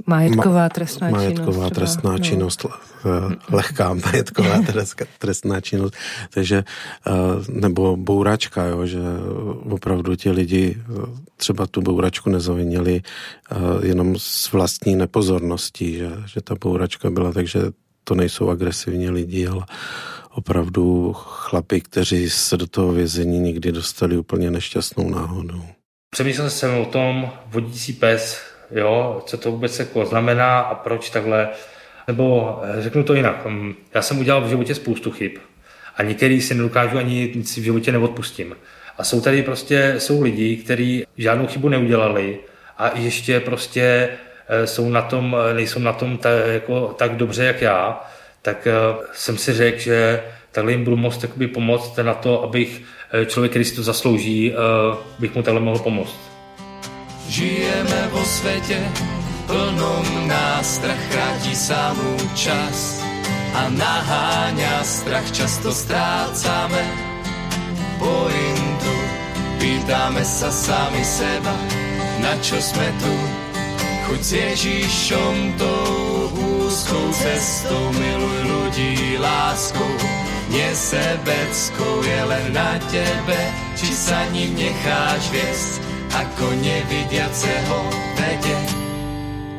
Majetková 0.05 0.69
trestná 0.69 1.09
majetková 1.09 1.53
činnost. 1.53 1.73
trestná 1.73 2.11
no. 2.11 2.19
činnost, 2.19 2.65
eh, 2.65 3.35
lehká 3.51 3.93
majetková 3.93 4.59
trestná 5.19 5.61
činnost, 5.61 5.93
takže 6.33 6.63
nebo 7.49 7.97
bouračka, 7.97 8.65
jo, 8.65 8.85
že 8.85 8.99
opravdu 9.69 10.15
ti 10.15 10.31
lidi 10.31 10.77
třeba 11.37 11.67
tu 11.67 11.81
bouračku 11.81 12.29
nezavinili 12.29 13.01
jenom 13.81 14.15
s 14.17 14.51
vlastní 14.51 14.95
nepozorností, 14.95 15.97
že, 15.97 16.11
že 16.25 16.41
ta 16.41 16.55
bouračka 16.55 17.09
byla, 17.09 17.31
takže 17.31 17.59
to 18.03 18.15
nejsou 18.15 18.49
agresivní 18.49 19.09
lidi, 19.09 19.47
ale 19.47 19.65
opravdu 20.31 21.13
chlapi, 21.13 21.81
kteří 21.81 22.29
se 22.29 22.57
do 22.57 22.67
toho 22.67 22.93
vězení 22.93 23.39
nikdy 23.39 23.71
dostali 23.71 24.17
úplně 24.17 24.51
nešťastnou 24.51 25.09
náhodou. 25.09 25.63
Přemýšlel 26.09 26.49
jsem 26.49 26.77
o 26.77 26.85
tom 26.85 27.31
vodící 27.45 27.93
pes, 27.93 28.52
jo, 28.73 29.21
co 29.25 29.37
to 29.37 29.51
vůbec 29.51 29.79
jako 29.79 30.05
znamená 30.05 30.59
a 30.59 30.75
proč 30.75 31.09
takhle, 31.09 31.49
nebo 32.07 32.59
eh, 32.63 32.81
řeknu 32.81 33.03
to 33.03 33.13
jinak, 33.13 33.45
hm, 33.45 33.73
já 33.93 34.01
jsem 34.01 34.19
udělal 34.19 34.41
v 34.41 34.49
životě 34.49 34.75
spoustu 34.75 35.11
chyb 35.11 35.31
a 35.97 36.03
některý 36.03 36.41
si 36.41 36.55
nedokážu 36.55 36.97
ani 36.97 37.31
nic 37.35 37.57
v 37.57 37.61
životě 37.61 37.91
neodpustím. 37.91 38.55
A 38.97 39.03
jsou 39.03 39.21
tady 39.21 39.43
prostě, 39.43 39.95
jsou 39.97 40.21
lidi, 40.21 40.57
kteří 40.57 41.05
žádnou 41.17 41.47
chybu 41.47 41.69
neudělali 41.69 42.39
a 42.77 42.91
ještě 42.97 43.39
prostě 43.39 44.09
eh, 44.47 44.67
jsou 44.67 44.89
na 44.89 45.01
tom, 45.01 45.37
eh, 45.49 45.53
nejsou 45.53 45.79
na 45.79 45.93
tom 45.93 46.17
tak, 46.17 46.33
jako, 46.47 46.95
tak 46.97 47.15
dobře, 47.15 47.43
jak 47.43 47.61
já, 47.61 48.05
tak 48.41 48.67
jsem 49.13 49.37
si 49.37 49.53
řekl, 49.53 49.79
že 49.79 50.23
takhle 50.51 50.71
jim 50.71 50.83
budu 50.83 50.97
moct 50.97 51.25
pomoct 51.53 51.97
na 51.97 52.13
to, 52.13 52.43
abych 52.43 52.81
člověk, 53.25 53.51
který 53.51 53.65
si 53.65 53.75
to 53.75 53.83
zaslouží, 53.83 54.53
bych 55.19 55.35
mu 55.35 55.43
takhle 55.43 55.61
mohl 55.61 55.79
pomoct. 55.79 56.32
Žijeme 57.29 58.01
vo 58.11 58.23
svete 58.27 58.83
plnom 59.47 60.27
nástrach, 60.27 60.99
krátí 61.11 61.55
samú 61.55 62.19
čas 62.35 62.99
a 63.55 63.71
naháňa 63.71 64.83
strach, 64.83 65.27
často 65.31 65.71
strácame 65.71 66.83
pointu. 67.99 68.93
Pýtame 69.59 70.23
sa 70.27 70.51
sami 70.51 71.03
seba, 71.07 71.55
na 72.19 72.35
čo 72.43 72.59
sme 72.59 72.87
tu, 72.99 73.13
chuť 74.09 74.19
s 74.19 74.31
Ježíšom 74.35 75.35
tou 75.55 76.27
úzkou 76.67 77.07
cestou, 77.15 77.83
miluj 77.95 78.39
ľudí 78.43 79.15
láskou, 79.23 79.91
nesebeckou 80.51 81.95
je 82.03 82.19
len 82.27 82.45
na 82.51 82.75
tebe, 82.91 83.39
či 83.79 83.87
sa 83.95 84.27
ním 84.35 84.51
necháš 84.59 85.23
viesť 85.31 85.92
ako 86.13 86.45
nevidiaceho 86.61 87.77
vede 88.13 88.59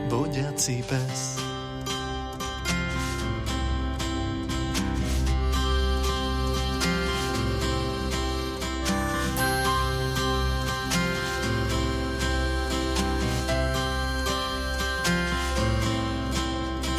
vodiaci 0.06 0.86
pes. 0.86 1.42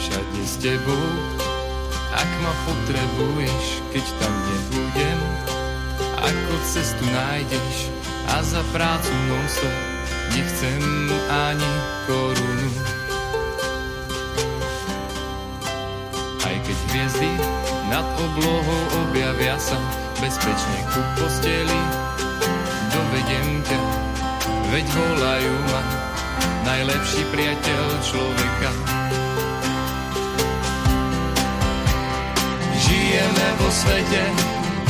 Všade 0.03 0.43
s 0.43 0.59
tebou, 0.59 1.07
ak 2.11 2.29
ma 2.43 2.53
potrebuješ, 2.67 3.65
keď 3.95 4.05
tam 4.19 4.33
nebudem, 4.35 5.19
ako 6.19 6.53
cestu 6.67 7.07
nájdeš, 7.07 7.94
a 8.31 8.41
za 8.43 8.61
prácu 8.73 9.11
non-stop 9.29 9.75
nechcem 10.33 10.81
ani 11.29 11.71
korunu. 12.07 12.69
Aj 16.45 16.55
keď 16.65 16.77
hviezdy 16.89 17.31
nad 17.89 18.05
oblohou 18.17 18.81
objavia 19.05 19.55
sa 19.61 19.77
bezpečne 20.19 20.79
ku 20.91 21.01
posteli, 21.19 21.79
dovedem 22.91 23.47
ťa, 23.63 23.79
veď 24.73 24.85
volajú 24.89 25.53
ma 25.69 25.81
najlepší 26.65 27.21
priateľ 27.29 27.83
človeka. 28.01 28.71
Žijeme 32.75 33.47
vo 33.61 33.69
svete, 33.69 34.21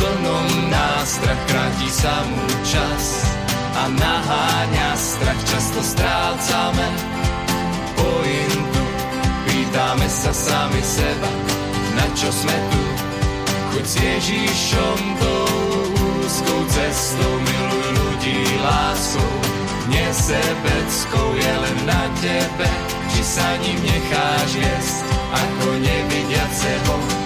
plnom 0.05 0.69
nástrach 0.69 1.41
kráti 1.49 1.89
samú 1.89 2.45
čas 2.61 3.25
a 3.73 3.83
naháňa 3.89 4.89
strach, 4.93 5.41
často 5.49 5.81
strácame 5.81 6.87
pointu. 7.97 8.83
Pýtame 9.49 10.07
sa 10.07 10.31
sami 10.31 10.81
seba, 10.85 11.31
na 11.97 12.05
čo 12.13 12.29
sme 12.29 12.57
tu, 12.69 12.81
chuť 13.73 13.85
s 13.85 13.95
Ježíšom 13.97 14.99
tou 15.17 15.49
úzkou 16.21 16.61
cestou 16.69 17.33
miluj 17.41 17.87
ľudí 17.97 18.41
láskou. 18.61 19.33
Nesebeckou 19.85 21.29
je 21.37 21.53
len 21.61 21.77
na 21.85 22.03
tebe, 22.21 22.69
či 23.09 23.21
sa 23.21 23.47
ním 23.61 23.79
necháš 23.85 24.49
viesť, 24.53 24.97
ako 25.33 25.65
nevidiaceho 25.81 26.93
vedie 26.93 27.24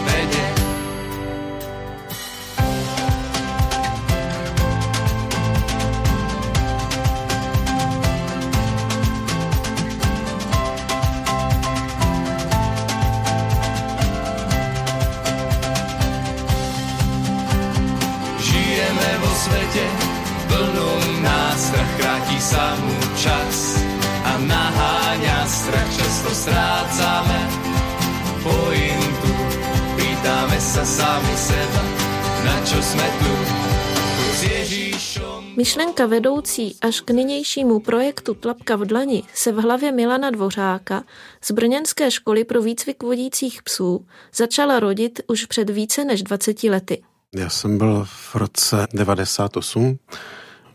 Myšlenka 35.60 36.06
vedoucí 36.06 36.75
až 36.82 37.01
k 37.01 37.12
nynějšímu 37.12 37.80
projektu 37.80 38.34
Tlapka 38.34 38.75
v 38.75 38.86
dlani 38.86 39.24
se 39.34 39.51
v 39.51 39.56
hlavě 39.56 39.92
Milana 39.92 40.30
Dvořáka 40.30 41.04
z 41.42 41.51
Brněnské 41.51 42.12
školy 42.12 42.44
pro 42.44 42.62
výcvik 42.62 43.04
vodících 43.04 43.63
psů 43.63 44.06
začala 44.36 44.80
rodit 44.80 45.22
už 45.28 45.46
před 45.46 45.70
více 45.70 46.06
než 46.06 46.24
20 46.24 46.63
lety. 46.63 47.04
Já 47.36 47.50
jsem 47.50 47.78
byl 47.78 48.06
v 48.06 48.36
roce 48.36 48.88
98 48.94 50.00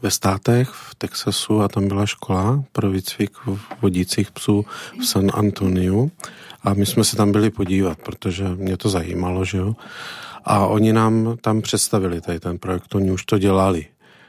ve 0.02 0.10
státech 0.10 0.68
v 0.68 0.94
Texasu 0.94 1.60
a 1.60 1.68
tam 1.68 1.88
byla 1.88 2.06
škola 2.06 2.64
pro 2.72 2.90
výcvik 2.90 3.32
vodících 3.82 4.30
psů 4.30 4.64
v 5.00 5.06
San 5.06 5.30
Antoniu 5.34 6.10
a 6.62 6.74
my 6.74 6.86
jsme 6.86 7.04
se 7.04 7.16
tam 7.16 7.32
byli 7.32 7.50
podívat, 7.50 7.98
protože 7.98 8.44
mě 8.48 8.76
to 8.76 8.88
zajímalo, 8.88 9.44
že 9.44 9.58
jo. 9.58 9.76
A 10.44 10.66
oni 10.66 10.92
nám 10.92 11.36
tam 11.40 11.62
představili 11.62 12.20
tady 12.20 12.40
ten 12.40 12.58
projekt, 12.58 12.94
oni 12.94 13.12
už 13.12 13.24
to 13.24 13.38
dělali. 13.38 13.86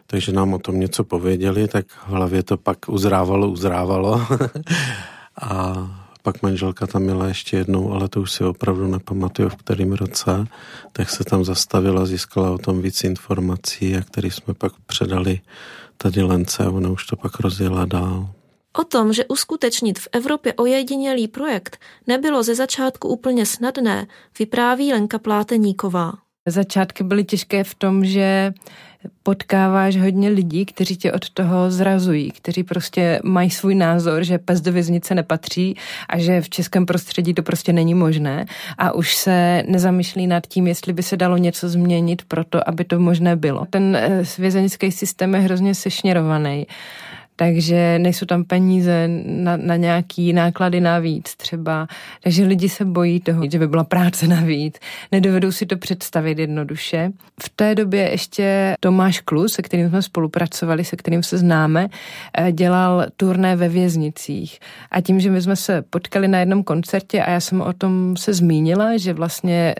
Takže 0.07 0.31
nám 0.31 0.53
o 0.53 0.59
tom 0.59 0.79
něco 0.79 1.03
pověděli, 1.03 1.67
tak 1.67 1.85
v 1.87 2.07
hlavě 2.07 2.43
to 2.43 2.57
pak 2.57 2.77
uzrávalo, 2.87 3.47
uzrávalo. 3.49 4.21
a 5.41 5.73
pak 6.21 6.41
manželka 6.41 6.87
tam 6.87 7.01
měla 7.01 7.27
ještě 7.27 7.57
jednou, 7.57 7.91
ale 7.91 8.09
to 8.09 8.21
už 8.21 8.31
si 8.31 8.43
opravdu 8.43 8.87
nepamatuju 8.87 9.49
v 9.49 9.55
kterém 9.55 9.93
roce, 9.93 10.47
tak 10.91 11.09
se 11.09 11.23
tam 11.23 11.45
zastavila, 11.45 12.05
získala 12.05 12.51
o 12.51 12.57
tom 12.57 12.81
víc 12.81 13.03
informací 13.03 13.95
a 13.95 14.01
který 14.01 14.31
jsme 14.31 14.53
pak 14.53 14.73
předali 14.85 15.39
tady 15.97 16.21
Lence 16.23 16.63
a 16.63 16.69
ona 16.69 16.89
už 16.89 17.05
to 17.05 17.15
pak 17.15 17.39
rozjela 17.39 17.85
dál. 17.85 18.29
O 18.79 18.83
tom, 18.83 19.13
že 19.13 19.25
uskutečnit 19.25 19.99
v 19.99 20.07
Evropě 20.11 20.53
ojedinělý 20.53 21.27
projekt 21.27 21.77
nebylo 22.07 22.43
ze 22.43 22.55
začátku 22.55 23.07
úplně 23.07 23.45
snadné, 23.45 24.07
vypráví 24.39 24.93
Lenka 24.93 25.19
Pláteníková. 25.19 26.13
Začátky 26.47 27.03
byly 27.03 27.23
těžké 27.23 27.63
v 27.63 27.75
tom, 27.75 28.05
že 28.05 28.53
potkáváš 29.23 29.97
hodně 29.97 30.29
lidí, 30.29 30.65
kteří 30.65 30.97
tě 30.97 31.11
od 31.11 31.29
toho 31.29 31.71
zrazují, 31.71 32.31
kteří 32.31 32.63
prostě 32.63 33.19
mají 33.23 33.49
svůj 33.49 33.75
názor, 33.75 34.23
že 34.23 34.37
pes 34.37 34.61
do 34.61 34.71
věznice 34.71 35.15
nepatří 35.15 35.75
a 36.09 36.19
že 36.19 36.41
v 36.41 36.49
českém 36.49 36.85
prostředí 36.85 37.33
to 37.33 37.43
prostě 37.43 37.73
není 37.73 37.93
možné 37.93 38.45
a 38.77 38.91
už 38.91 39.15
se 39.15 39.63
nezamýšlí 39.67 40.27
nad 40.27 40.47
tím, 40.47 40.67
jestli 40.67 40.93
by 40.93 41.03
se 41.03 41.17
dalo 41.17 41.37
něco 41.37 41.69
změnit 41.69 42.21
pro 42.27 42.43
to, 42.43 42.69
aby 42.69 42.83
to 42.83 42.99
možné 42.99 43.35
bylo. 43.35 43.65
Ten 43.69 43.95
eh, 43.95 44.23
vězeňský 44.37 44.91
systém 44.91 45.33
je 45.35 45.39
hrozně 45.39 45.75
sešněrovaný 45.75 46.67
takže 47.35 47.99
nejsou 47.99 48.25
tam 48.25 48.43
peníze 48.43 49.07
na, 49.25 49.57
na 49.57 49.75
nějaký 49.75 50.33
náklady 50.33 50.81
navíc 50.81 51.35
třeba. 51.35 51.87
Takže 52.23 52.45
lidi 52.45 52.69
se 52.69 52.85
bojí 52.85 53.19
toho, 53.19 53.43
že 53.51 53.59
by 53.59 53.67
byla 53.67 53.83
práce 53.83 54.27
navíc. 54.27 54.79
Nedovedou 55.11 55.51
si 55.51 55.65
to 55.65 55.77
představit 55.77 56.39
jednoduše. 56.39 57.11
V 57.41 57.49
té 57.49 57.75
době 57.75 58.11
ještě 58.11 58.75
Tomáš 58.79 59.19
Klus, 59.19 59.53
se 59.53 59.61
kterým 59.61 59.89
jsme 59.89 60.01
spolupracovali, 60.01 60.85
se 60.85 60.95
kterým 60.95 61.23
se 61.23 61.37
známe, 61.37 61.87
eh, 62.37 62.51
dělal 62.51 63.05
turné 63.17 63.55
ve 63.55 63.69
věznicích. 63.69 64.59
A 64.91 65.01
tím, 65.01 65.19
že 65.19 65.31
my 65.31 65.41
jsme 65.41 65.55
se 65.55 65.81
potkali 65.81 66.27
na 66.27 66.39
jednom 66.39 66.63
koncertě 66.63 67.21
a 67.21 67.31
já 67.31 67.39
jsem 67.39 67.61
o 67.61 67.73
tom 67.73 68.17
se 68.17 68.33
zmínila, 68.33 68.97
že 68.97 69.13
vlastně 69.13 69.75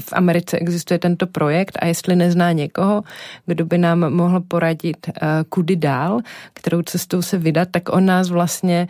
v 0.00 0.12
Americe 0.12 0.58
existuje 0.58 0.98
tento 0.98 1.26
projekt 1.26 1.78
a 1.80 1.86
jestli 1.86 2.16
nezná 2.16 2.52
někoho, 2.52 3.02
kdo 3.46 3.64
by 3.64 3.78
nám 3.78 4.14
mohl 4.14 4.40
poradit 4.40 4.96
eh, 5.08 5.44
kudy 5.48 5.76
dál, 5.76 6.20
kterou 6.68 6.82
cestou 6.82 7.22
se 7.22 7.38
vydat, 7.38 7.68
tak 7.70 7.88
on 7.88 8.06
nás 8.06 8.28
vlastně 8.28 8.88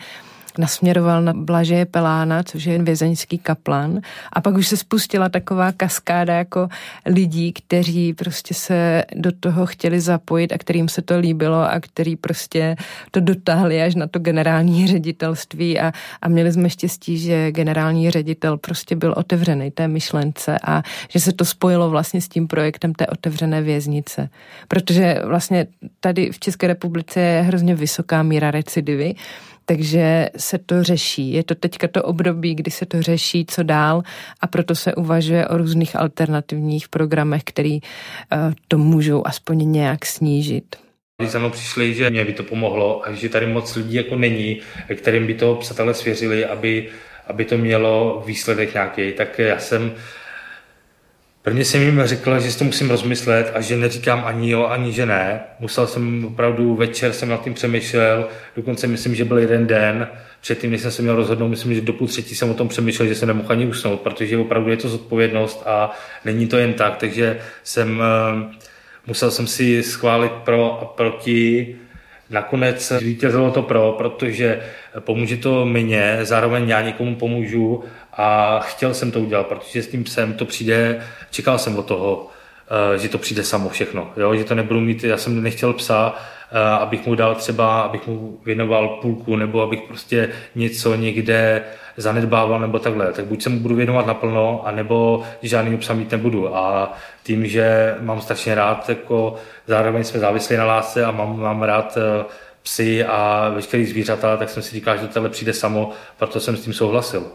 nasměroval 0.59 1.23
na 1.23 1.33
Blažeje 1.33 1.87
Pelána, 1.87 2.43
což 2.43 2.64
je 2.64 2.83
vězeňský 2.83 3.38
kaplan. 3.38 4.00
A 4.33 4.40
pak 4.40 4.55
už 4.55 4.69
se 4.69 4.76
spustila 4.76 5.28
taková 5.28 5.73
kaskáda 5.73 6.35
jako 6.35 6.69
lidí, 7.07 7.52
kteří 7.52 8.14
prostě 8.14 8.55
se 8.55 9.05
do 9.14 9.33
toho 9.33 9.67
chtěli 9.67 10.00
zapojit 10.00 10.52
a 10.52 10.59
kterým 10.59 10.88
se 10.88 11.02
to 11.02 11.19
líbilo 11.19 11.71
a 11.71 11.81
který 11.81 12.17
prostě 12.17 12.76
to 13.11 13.21
dotáhli 13.21 13.83
až 13.83 13.95
na 13.95 14.07
to 14.07 14.19
generální 14.19 14.87
ředitelství 14.87 15.81
a, 15.81 15.93
a 16.23 16.28
měli 16.28 16.52
jsme 16.52 16.71
štěstí, 16.71 17.19
že 17.19 17.52
generální 17.52 18.11
ředitel 18.11 18.57
prostě 18.57 18.97
byl 18.97 19.14
otevřený 19.17 19.71
té 19.71 19.88
myšlence 19.88 20.59
a 20.64 20.83
že 21.09 21.21
se 21.21 21.33
to 21.33 21.45
spojilo 21.45 21.90
vlastně 21.90 22.21
s 22.21 22.28
tím 22.28 22.49
projektem 22.49 22.93
té 22.93 23.07
otevřené 23.07 23.62
věznice. 23.62 24.28
Protože 24.69 25.21
vlastně 25.25 25.67
tady 26.00 26.31
v 26.33 26.38
České 26.38 26.67
republice 26.67 27.21
je 27.21 27.43
hrozně 27.43 27.75
vysoká 27.75 28.23
míra 28.23 28.50
recidivy, 28.50 29.14
takže 29.68 30.28
se 30.37 30.58
to 30.58 30.82
řeší. 30.82 31.32
Je 31.32 31.44
to 31.44 31.54
teďka 31.54 31.88
to 31.88 32.02
období, 32.02 32.54
kdy 32.54 32.70
se 32.70 32.87
to 32.87 33.02
řeší, 33.02 33.46
co 33.46 33.62
dál 33.62 34.02
a 34.40 34.46
proto 34.46 34.75
se 34.75 34.94
uvažuje 34.94 35.48
o 35.48 35.56
různých 35.56 35.96
alternativních 35.96 36.88
programech, 36.88 37.42
který 37.44 37.80
uh, 37.80 38.38
to 38.68 38.78
můžou 38.78 39.26
aspoň 39.26 39.72
nějak 39.72 40.07
snížit. 40.07 40.76
Když 41.20 41.31
za 41.31 41.38
mnou 41.38 41.50
přišli, 41.50 41.94
že 41.94 42.11
mě 42.11 42.24
by 42.24 42.33
to 42.33 42.42
pomohlo 42.42 43.07
a 43.09 43.12
že 43.12 43.28
tady 43.28 43.46
moc 43.46 43.76
lidí 43.76 43.94
jako 43.94 44.16
není, 44.16 44.61
kterým 44.94 45.26
by 45.26 45.35
to 45.35 45.54
psatele 45.54 45.94
svěřili, 45.94 46.44
aby, 46.44 46.88
aby 47.26 47.44
to 47.44 47.59
mělo 47.59 48.22
výsledek 48.26 48.74
nějaký, 48.74 49.12
tak 49.12 49.38
já 49.38 49.59
jsem 49.59 49.92
Prvně 51.48 51.64
jsem 51.64 51.82
jim 51.82 52.02
řekl, 52.04 52.40
že 52.40 52.52
si 52.52 52.58
to 52.58 52.64
musím 52.64 52.90
rozmyslet 52.90 53.52
a 53.54 53.61
že 53.61 53.76
neříkám 53.76 54.22
ani 54.24 54.50
jo, 54.50 54.66
ani 54.66 54.92
že 54.92 55.06
ne. 55.06 55.40
Musel 55.61 55.87
jsem 55.87 56.24
opravdu 56.24 56.74
večer 56.76 57.12
jsem 57.12 57.28
nad 57.28 57.44
tím 57.44 57.54
přemýšlel, 57.54 58.28
dokonce 58.56 58.87
myslím, 58.87 59.14
že 59.14 59.24
byl 59.24 59.38
jeden 59.38 59.66
den, 59.66 60.08
předtím, 60.40 60.70
než 60.70 60.80
jsem 60.80 60.90
se 60.90 61.02
měl 61.02 61.16
rozhodnout, 61.16 61.48
myslím, 61.48 61.74
že 61.74 61.80
do 61.80 61.92
půl 61.92 62.08
třetí 62.08 62.34
jsem 62.34 62.50
o 62.50 62.54
tom 62.54 62.68
přemýšlel, 62.68 63.08
že 63.08 63.14
se 63.14 63.26
nemohl 63.26 63.52
ani 63.52 63.66
usnout, 63.66 64.00
protože 64.00 64.38
opravdu 64.38 64.70
je 64.70 64.76
to 64.76 64.88
zodpovědnost 64.88 65.62
a 65.66 65.90
není 66.24 66.46
to 66.46 66.58
jen 66.58 66.72
tak, 66.72 66.96
takže 66.96 67.40
jsem, 67.64 68.02
eh, 68.02 68.56
musel 69.06 69.30
jsem 69.30 69.46
si 69.46 69.82
schválit 69.82 70.32
pro 70.32 70.80
a 70.82 70.84
proti, 70.84 71.76
Nakonec 72.31 72.93
zvítězilo 72.93 73.51
to 73.51 73.62
pro, 73.62 73.95
protože 73.99 74.61
pomůže 75.01 75.37
to 75.37 75.67
mně, 75.67 76.19
zároveň 76.23 76.69
já 76.69 76.83
někomu 76.83 77.17
pomůžu 77.17 77.85
a 78.12 78.59
chtěl 78.61 78.95
jsem 78.95 79.11
to 79.11 79.21
udělat, 79.21 79.47
protože 79.47 79.83
s 79.83 79.88
tím 79.88 80.05
psem 80.05 80.33
to 80.33 80.45
přijde, 80.45 81.07
čekal 81.31 81.59
jsem 81.59 81.79
od 81.79 81.87
toho, 81.87 82.31
eh, 82.95 82.99
že 82.99 83.09
to 83.09 83.19
přijde 83.19 83.45
samo 83.45 83.69
všechno, 83.69 84.12
jo? 84.17 84.35
že 84.35 84.45
to 84.45 84.55
nebudu 84.55 84.81
mít, 84.81 85.05
já 85.05 85.17
jsem 85.17 85.43
nechtěl 85.43 85.73
psa, 85.73 86.14
eh, 86.53 86.59
abych 86.61 87.07
mu 87.07 87.14
dal 87.14 87.35
třeba, 87.35 87.81
abych 87.81 88.07
mu 88.07 88.41
věnoval 88.45 88.88
půlku, 88.88 89.37
nebo 89.37 89.62
abych 89.62 89.81
prostě 89.88 90.29
něco 90.55 90.95
někde 90.95 91.64
zanedbával 91.98 92.61
nebo 92.61 92.78
takhle. 92.78 93.12
Tak 93.12 93.24
buď 93.24 93.42
se 93.42 93.48
mu 93.48 93.61
budu 93.61 93.74
věnovat 93.74 94.06
naplno, 94.06 94.66
anebo 94.66 95.22
žádný 95.42 95.78
psa 95.78 95.94
mít 95.94 96.11
nebudu. 96.11 96.56
A 96.56 96.96
tím, 97.22 97.46
že 97.46 97.96
mám 98.00 98.20
strašně 98.20 98.54
rád, 98.54 98.88
jako 98.88 99.34
zároveň 99.66 100.04
jsme 100.04 100.20
závislí 100.20 100.56
na 100.56 100.64
lásce 100.64 101.04
a 101.04 101.11
mám, 101.11 101.40
mám 101.40 101.62
rád 101.62 101.96
eh, 101.96 102.24
psy 102.62 103.04
a 103.04 103.48
veškerý 103.48 103.87
zvířata, 103.87 104.37
tak 104.37 104.50
jsem 104.50 104.62
si 104.62 104.74
říkal, 104.74 104.96
že 104.96 105.06
to 105.06 105.14
tohle 105.14 105.28
přijde 105.28 105.52
samo, 105.52 105.90
proto 106.18 106.40
jsem 106.40 106.56
s 106.56 106.61
tím 106.64 106.72
souhlasil. 106.72 107.26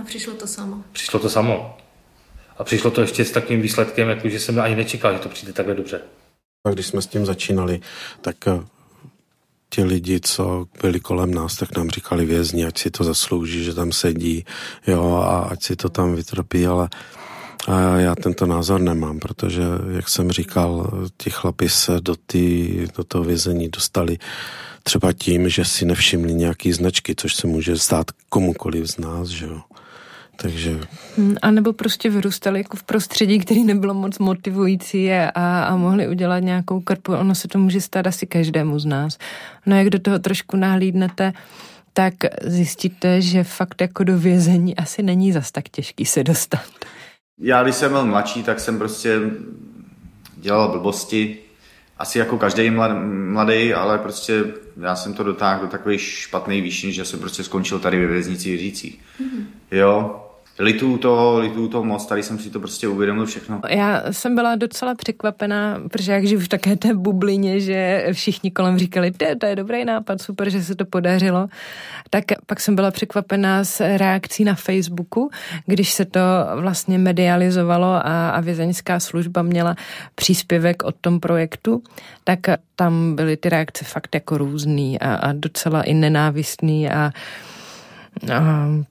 A 0.00 0.02
přišlo 0.02 0.34
to 0.34 0.46
samo. 0.46 0.76
Přišlo 0.92 1.20
to 1.20 1.28
samo. 1.28 1.76
A 2.58 2.64
přišlo 2.64 2.90
to 2.90 3.00
ještě 3.00 3.24
s 3.24 3.30
takovým 3.30 3.62
výsledkem, 3.62 4.08
jako 4.08 4.28
že 4.28 4.40
jsem 4.40 4.60
ani 4.60 4.76
nečekal, 4.76 5.12
že 5.12 5.18
to 5.18 5.28
přijde 5.28 5.52
takhle 5.52 5.74
dobře. 5.74 6.00
A 6.66 6.70
když 6.70 6.86
jsme 6.86 7.02
s 7.02 7.06
tím 7.06 7.26
začínali, 7.26 7.80
tak 8.20 8.36
eh, 8.48 8.60
ti 9.70 9.84
lidi, 9.84 10.20
co 10.20 10.66
byli 10.82 11.00
kolem 11.00 11.34
nás, 11.34 11.56
tak 11.56 11.76
nám 11.76 11.90
říkali 11.90 12.26
vězni, 12.26 12.64
ať 12.64 12.78
si 12.78 12.90
to 12.90 13.04
zaslouží, 13.04 13.64
že 13.64 13.74
tam 13.74 13.92
sedí, 13.92 14.44
jo, 14.86 15.14
a 15.14 15.38
ať 15.40 15.62
si 15.62 15.76
to 15.76 15.88
tam 15.88 16.14
vytropí, 16.14 16.66
ale 16.66 16.88
a 17.68 17.98
já 17.98 18.14
tento 18.14 18.46
názor 18.46 18.80
nemám, 18.80 19.18
protože, 19.18 19.62
jak 19.90 20.08
jsem 20.08 20.30
říkal, 20.30 20.90
ti 21.16 21.30
chlapi 21.30 21.68
se 21.68 22.00
do, 22.00 22.14
tý, 22.26 22.78
do 22.96 23.04
toho 23.04 23.24
vězení 23.24 23.68
dostali 23.68 24.18
třeba 24.82 25.12
tím, 25.12 25.48
že 25.48 25.64
si 25.64 25.84
nevšimli 25.84 26.34
nějaký 26.34 26.72
značky, 26.72 27.14
což 27.14 27.34
se 27.34 27.46
může 27.46 27.78
stát 27.78 28.06
komukoliv 28.28 28.86
z 28.86 28.98
nás, 28.98 29.28
že 29.28 29.46
jo. 29.46 29.60
Takže... 30.42 30.80
Hmm, 31.16 31.36
a 31.42 31.50
nebo 31.50 31.72
prostě 31.72 32.10
vyrůstali 32.10 32.60
jako 32.60 32.76
v 32.76 32.82
prostředí, 32.82 33.38
který 33.38 33.64
nebylo 33.64 33.94
moc 33.94 34.18
motivující 34.18 35.12
a, 35.12 35.30
a 35.64 35.76
mohli 35.76 36.08
udělat 36.08 36.38
nějakou 36.38 36.80
krpu. 36.80 37.12
Ono 37.12 37.34
se 37.34 37.48
to 37.48 37.58
může 37.58 37.80
stát 37.80 38.06
asi 38.06 38.26
každému 38.26 38.78
z 38.78 38.84
nás. 38.84 39.18
No 39.66 39.78
jak 39.78 39.90
do 39.90 39.98
toho 39.98 40.18
trošku 40.18 40.56
nahlídnete, 40.56 41.32
tak 41.92 42.14
zjistíte, 42.42 43.20
že 43.20 43.44
fakt 43.44 43.80
jako 43.80 44.04
do 44.04 44.18
vězení 44.18 44.76
asi 44.76 45.02
není 45.02 45.32
zas 45.32 45.52
tak 45.52 45.68
těžký 45.68 46.04
se 46.04 46.24
dostat. 46.24 46.64
Já, 47.38 47.62
když 47.62 47.74
jsem 47.74 47.90
byl 47.90 48.06
mladší, 48.06 48.42
tak 48.42 48.60
jsem 48.60 48.78
prostě 48.78 49.20
dělal 50.36 50.68
blbosti, 50.68 51.38
asi 51.98 52.18
jako 52.18 52.38
každý 52.38 52.70
mladý, 52.70 53.74
ale 53.74 53.98
prostě 53.98 54.44
já 54.82 54.96
jsem 54.96 55.14
to 55.14 55.22
dotáhl 55.22 55.60
do 55.60 55.68
takových 55.68 56.00
špatných 56.00 56.62
výšin, 56.62 56.92
že 56.92 57.04
jsem 57.04 57.20
prostě 57.20 57.44
skončil 57.44 57.78
tady 57.78 58.00
ve 58.00 58.12
věznici 58.12 58.48
Jiřících. 58.48 58.98
Mm-hmm. 59.20 59.44
Jo, 59.70 60.24
Lituju 60.58 60.98
to, 60.98 61.38
lituju 61.38 61.68
to 61.68 61.84
moc, 61.84 62.06
tady 62.06 62.22
jsem 62.22 62.38
si 62.38 62.50
to 62.50 62.60
prostě 62.60 62.88
uvědomil 62.88 63.26
všechno. 63.26 63.60
Já 63.68 64.02
jsem 64.10 64.34
byla 64.34 64.56
docela 64.56 64.94
překvapená, 64.94 65.80
protože 65.90 66.12
jak 66.12 66.26
žiju 66.26 66.40
v 66.40 66.48
také 66.48 66.76
té 66.76 66.94
bublině, 66.94 67.60
že 67.60 68.06
všichni 68.12 68.50
kolem 68.50 68.78
říkali, 68.78 69.10
to, 69.10 69.26
to 69.38 69.46
je 69.46 69.56
dobrý 69.56 69.84
nápad, 69.84 70.22
super, 70.22 70.50
že 70.50 70.62
se 70.62 70.74
to 70.74 70.84
podařilo. 70.84 71.48
Tak 72.10 72.24
pak 72.46 72.60
jsem 72.60 72.74
byla 72.74 72.90
překvapená 72.90 73.64
s 73.64 73.96
reakcí 73.96 74.44
na 74.44 74.54
Facebooku, 74.54 75.30
když 75.66 75.92
se 75.92 76.04
to 76.04 76.20
vlastně 76.56 76.98
medializovalo 76.98 77.86
a, 77.86 78.30
a 78.30 78.40
vězeňská 78.40 79.00
služba 79.00 79.42
měla 79.42 79.76
příspěvek 80.14 80.82
o 80.82 80.92
tom 80.92 81.20
projektu, 81.20 81.82
tak 82.24 82.40
tam 82.76 83.16
byly 83.16 83.36
ty 83.36 83.48
reakce 83.48 83.84
fakt 83.84 84.14
jako 84.14 84.38
různý 84.38 85.00
a, 85.00 85.14
a 85.14 85.32
docela 85.32 85.82
i 85.82 85.94
nenávistný 85.94 86.90
a 86.90 87.10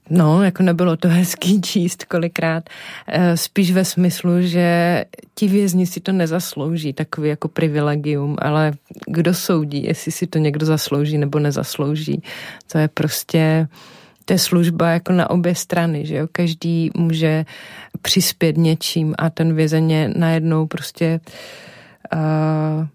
No, 0.09 0.43
jako 0.43 0.63
nebylo 0.63 0.97
to 0.97 1.07
hezký 1.09 1.61
číst 1.61 2.05
kolikrát. 2.05 2.69
E, 3.07 3.37
spíš 3.37 3.71
ve 3.71 3.85
smyslu, 3.85 4.31
že 4.41 5.05
ti 5.35 5.47
vězni 5.47 5.85
si 5.85 5.99
to 5.99 6.11
nezaslouží, 6.11 6.93
takový 6.93 7.29
jako 7.29 7.47
privilegium, 7.47 8.35
ale 8.39 8.73
kdo 9.07 9.33
soudí, 9.33 9.83
jestli 9.83 10.11
si 10.11 10.27
to 10.27 10.39
někdo 10.39 10.65
zaslouží 10.65 11.17
nebo 11.17 11.39
nezaslouží. 11.39 12.21
To 12.71 12.77
je 12.77 12.87
prostě, 12.87 13.67
to 14.25 14.33
je 14.33 14.39
služba 14.39 14.89
jako 14.89 15.13
na 15.13 15.29
obě 15.29 15.55
strany, 15.55 16.05
že 16.05 16.15
jo. 16.15 16.27
Každý 16.31 16.91
může 16.95 17.45
přispět 18.01 18.57
něčím 18.57 19.15
a 19.17 19.29
ten 19.29 19.53
vězeň 19.53 19.91
je 19.91 20.11
najednou 20.15 20.67
prostě 20.67 21.19
uh, 22.13 22.87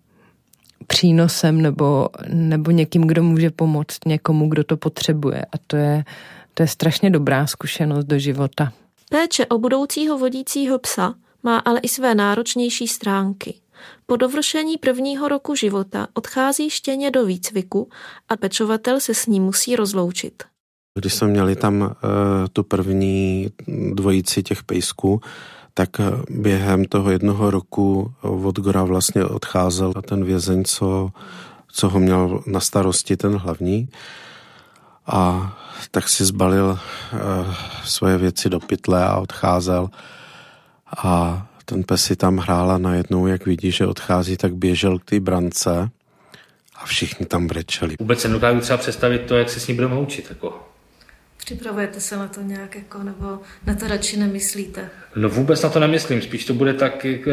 přínosem 0.87 1.63
nebo, 1.63 2.09
nebo 2.29 2.71
někým, 2.71 3.03
kdo 3.07 3.23
může 3.23 3.51
pomoct 3.51 3.99
někomu, 4.07 4.49
kdo 4.49 4.65
to 4.65 4.77
potřebuje. 4.77 5.45
A 5.53 5.59
to 5.67 5.77
je, 5.77 6.05
To 6.55 6.63
je 6.63 6.69
strašně 6.69 7.11
dobrá 7.11 7.47
zkušenost 7.47 8.05
do 8.05 8.19
života. 8.19 8.73
Péče 9.11 9.47
o 9.47 9.59
budoucího 9.59 10.19
vodícího 10.19 10.79
psa 10.79 11.15
má 11.43 11.59
ale 11.59 11.81
i 11.81 11.89
své 11.89 12.15
náročnější 12.15 12.89
stránky. 12.89 13.55
Po 14.07 14.17
dovršení 14.17 14.79
prvního 14.79 15.29
roku 15.29 15.55
života 15.55 16.09
odchází 16.15 16.71
štěně 16.71 17.11
do 17.11 17.25
výcviku 17.25 17.89
a 18.29 18.37
pečovatel 18.37 19.01
se 19.01 19.15
s 19.15 19.27
ním 19.27 19.43
musí 19.43 19.77
rozloučit. 19.77 20.43
Když 20.99 21.15
jsme 21.15 21.29
měli 21.29 21.57
tam 21.57 21.81
uh, 21.81 21.89
tu 22.53 22.63
první 22.63 23.49
dvojici 23.95 24.43
těch 24.43 24.63
pejsků, 24.63 25.21
tak 25.75 26.01
eh, 26.01 26.05
během 26.31 26.85
toho 26.85 27.11
jednoho 27.11 27.51
roku 27.51 28.15
od 28.21 28.59
Gora 28.59 28.85
vlastně 28.85 29.25
odcházel 29.25 29.93
ten 29.93 30.25
vězeň, 30.25 30.65
co, 30.65 31.11
co 31.73 31.89
ho 31.89 32.01
měl 32.01 32.43
na 32.47 32.61
starosti, 32.61 33.17
ten 33.17 33.37
hlavní. 33.37 33.89
A 35.07 35.53
tak 35.91 36.09
si 36.09 36.25
zbalil 36.25 36.79
uh, 37.13 37.55
svoje 37.85 38.19
věci 38.19 38.51
do 38.51 38.61
pytle 38.61 39.05
a 39.05 39.17
odcházel. 39.17 39.89
A 41.05 41.47
ten 41.65 41.85
pes 41.85 42.05
si 42.05 42.17
tam 42.17 42.39
hrál 42.39 42.71
a 42.71 42.79
najednou, 42.79 43.27
jak 43.27 43.47
vidí, 43.47 43.71
že 43.71 43.87
odchází, 43.87 44.37
tak 44.37 44.55
běžel 44.55 44.99
k 44.99 45.05
té 45.05 45.21
brance 45.21 45.91
a 46.75 46.87
všichni 46.87 47.27
tam 47.27 47.47
brečeli. 47.47 47.97
Vůbec 48.01 48.21
se 48.21 48.29
dokážu 48.29 48.61
třeba 48.61 48.77
představit 48.77 49.19
to, 49.19 49.37
jak 49.37 49.51
se 49.51 49.61
s 49.61 49.67
ním 49.67 49.77
budeme 49.77 49.99
učit. 49.99 50.27
Jako. 50.31 50.72
Připravujete 51.45 52.01
se 52.01 52.17
na 52.17 52.29
to 52.29 52.43
nějak, 52.43 52.75
jako, 52.75 53.03
nebo 53.03 53.39
na 53.67 53.75
to 53.75 53.89
radši 53.89 54.17
nemyslíte? 54.17 54.89
No 55.17 55.29
vůbec 55.29 55.63
na 55.63 55.69
to 55.69 55.81
nemyslím, 55.81 56.23
spíš 56.23 56.45
to 56.45 56.55
bude 56.55 56.75
tak, 56.75 57.05
jako, 57.05 57.31